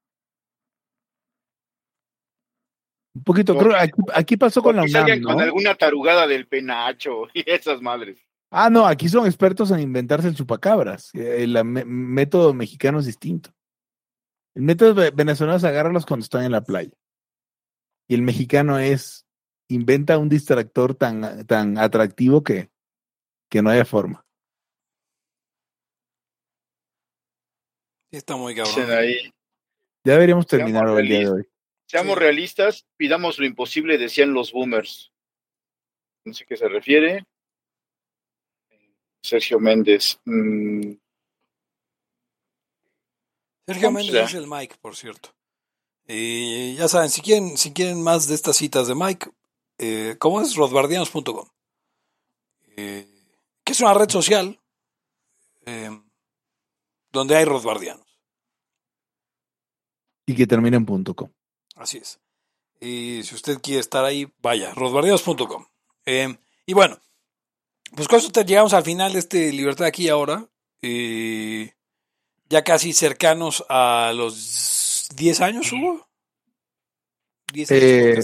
[3.17, 5.43] Un poquito, Porque- creo, aquí, aquí pasó con la UNAM, con ¿no?
[5.43, 8.19] alguna tarugada del penacho y esas madres.
[8.51, 11.09] Ah, no, aquí son expertos en inventarse el chupacabras.
[11.13, 13.53] Eh, El, método mexicano es distinto.
[14.55, 16.91] El método ve- venezolano es agarrarlos cuando están en la playa.
[18.07, 19.25] Y el mexicano es
[19.69, 22.69] inventa un distractor tan, tan atractivo que,
[23.49, 24.25] que no haya forma.
[28.11, 28.91] Está muy cabrón.
[28.91, 29.15] ahí.
[30.05, 31.49] Ya deberíamos terminar el día de hoy.
[31.87, 32.19] Seamos Sí.
[32.19, 35.11] realistas, pidamos lo imposible, decían los boomers.
[36.25, 37.25] No sé a qué se refiere.
[39.23, 40.19] Sergio Méndez.
[40.25, 40.91] mm,
[43.65, 45.33] Sergio Méndez es el Mike, por cierto.
[46.07, 49.29] Y ya saben, si quieren, si quieren más de estas citas de Mike,
[49.77, 50.55] eh, ¿cómo es?
[50.55, 51.49] rodbardianos.com.
[52.77, 53.05] Eh,
[53.65, 54.57] que es una red social
[55.65, 55.89] eh,
[57.11, 58.07] donde hay rodbardianos.
[60.25, 61.29] Y que termine en punto com.
[61.77, 62.19] Así es.
[62.79, 65.65] Y si usted quiere estar ahí, vaya, rodbardianos.com.
[66.05, 66.99] Eh, y bueno,
[67.95, 70.47] pues con eso te- llegamos al final de este Libertad aquí y ahora.
[70.81, 71.73] Eh,
[72.49, 76.07] ya casi cercanos a los 10 años, Hugo.
[77.53, 78.15] 10 años Eh.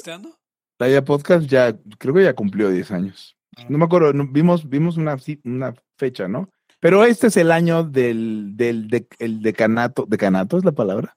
[0.79, 3.35] La ya podcast ya, creo que ya cumplió 10 años.
[3.69, 6.49] No me acuerdo, no- vimos, vimos una, una fecha, ¿no?
[6.79, 10.05] Pero este es el año del, del de- el decanato.
[10.07, 11.15] ¿Decanato es la palabra?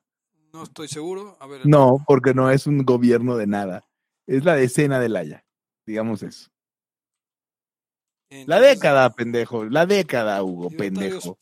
[0.56, 1.36] No estoy seguro.
[1.38, 3.86] A ver, No, porque no es un gobierno de nada.
[4.26, 5.44] Es la decena del Haya.
[5.86, 6.48] Digamos eso.
[8.46, 9.66] La década, pendejo.
[9.66, 11.38] La década, Hugo, pendejo.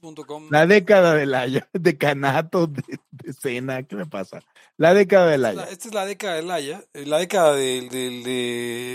[0.51, 1.66] La década del Haya.
[1.73, 3.85] Decanato, de, decena.
[3.85, 4.43] ¿Qué me pasa?
[4.77, 5.65] La década del Haya.
[5.65, 7.78] Esta es la década del Haya, eh, la década de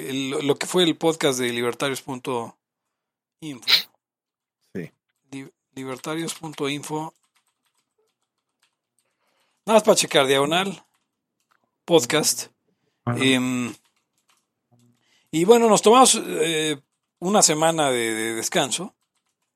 [0.09, 2.53] el- lo que fue el podcast de libertarios.info.
[4.75, 4.91] Sí.
[5.31, 7.13] Li- Libertarios.info.
[9.69, 10.81] Nada más para checar, diagonal,
[11.85, 12.47] podcast.
[13.17, 13.71] Em,
[15.29, 16.75] y bueno, nos tomamos eh,
[17.19, 18.95] una semana de, de descanso.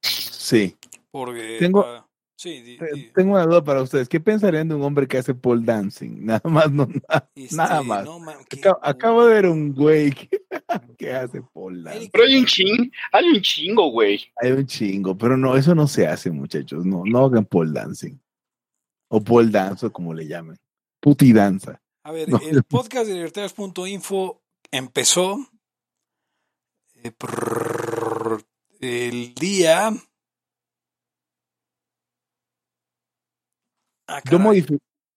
[0.03, 0.77] Sí.
[1.10, 1.57] Porque.
[1.60, 4.07] Tengo- ah, sí, di- Eh, di- Tengo una duda para ustedes.
[4.07, 6.11] ¿Qué pensarían de un hombre que hace pole dancing?
[6.26, 8.06] Nada más, no, nada, este, nada más.
[8.06, 10.30] no, man, qué Acabo, acabo de ver un güey que,
[10.99, 12.10] que hace pole dancing.
[12.14, 14.23] Pero hay un ching, hay un chingo, güey.
[14.44, 16.85] Hay un chingo, pero no, eso no se hace, muchachos.
[16.85, 18.19] No, no hagan pole dancing
[19.15, 20.57] o pole dance, o como le llamen.
[20.99, 21.80] Puti danza.
[22.03, 24.41] A ver, el podcast de libertarios.info
[24.72, 25.38] empezó
[27.03, 27.14] eh,
[28.80, 29.91] el día.
[34.07, 34.40] Ah, yo,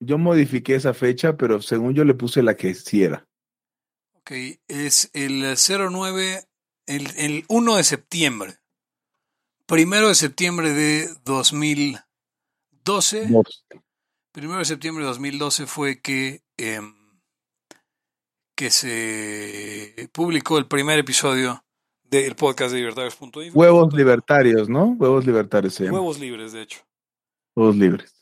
[0.00, 3.26] yo, modifiqué esa fecha, pero según yo le puse la que sí era.
[4.20, 4.32] Ok,
[4.68, 6.44] es el 09,
[6.84, 8.58] el, el 1 de septiembre.
[9.64, 13.28] Primero de septiembre de 2012.
[13.28, 13.64] Most.
[14.44, 16.80] 1 de septiembre de 2012 fue que, eh,
[18.54, 21.64] que se publicó el primer episodio
[22.04, 23.58] del podcast de libertarios.info.
[23.58, 24.94] Huevos libertarios, ¿no?
[24.98, 25.98] Huevos libertarios se llama.
[25.98, 26.80] Huevos libres, de hecho.
[27.54, 28.12] Huevos libres.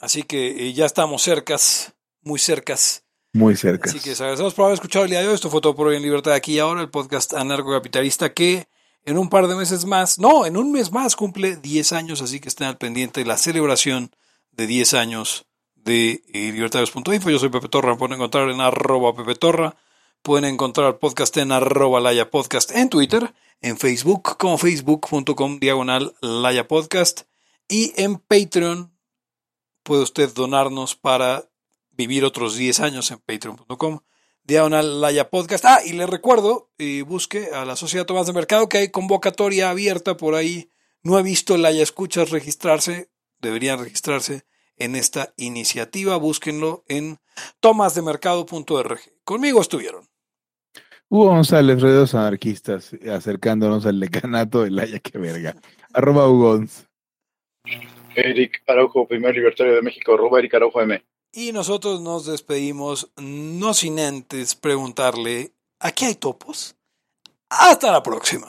[0.00, 3.04] Así que eh, ya estamos cercas, muy cercas.
[3.32, 3.90] Muy cerca.
[3.90, 5.34] Así que les agradecemos por haber escuchado el día de hoy.
[5.34, 8.68] Esto fue todo por hoy en Libertad aquí y ahora, el podcast anarcocapitalista que
[9.04, 12.38] en un par de meses más, no, en un mes más cumple 10 años, así
[12.38, 14.12] que estén al pendiente de la celebración
[14.52, 15.47] de 10 años
[15.84, 17.30] de libertarios.info.
[17.30, 19.76] Yo soy Pepe Torra, me pueden encontrar en arroba Pepe Torra.
[20.22, 26.66] Pueden encontrar podcast en arroba Laya Podcast en Twitter, en Facebook como facebook.com diagonal Laya
[26.66, 27.22] Podcast
[27.68, 28.92] y en Patreon
[29.82, 31.48] puede usted donarnos para
[31.90, 34.00] vivir otros 10 años en patreon.com
[34.44, 35.64] diagonal Laya Podcast.
[35.64, 39.70] Ah, y le recuerdo, eh, busque a la Sociedad Tomás de Mercado que hay convocatoria
[39.70, 40.70] abierta por ahí.
[41.02, 43.10] No he visto Laya Escuchas registrarse,
[43.40, 44.47] deberían registrarse
[44.78, 46.16] en esta iniciativa.
[46.16, 47.18] Búsquenlo en
[47.60, 49.00] tomasdemercado.org.
[49.24, 50.04] Conmigo estuvieron.
[51.10, 55.54] Hugo González, redes anarquistas, acercándonos al decanato de Laya, que verga.
[55.94, 56.86] Arroba Hugons.
[58.14, 61.02] Eric Araujo, primer libertario de México, arroba Eric Araujo M.
[61.32, 66.76] Y nosotros nos despedimos, no sin antes preguntarle, ¿aquí hay topos?
[67.48, 68.48] Hasta la próxima.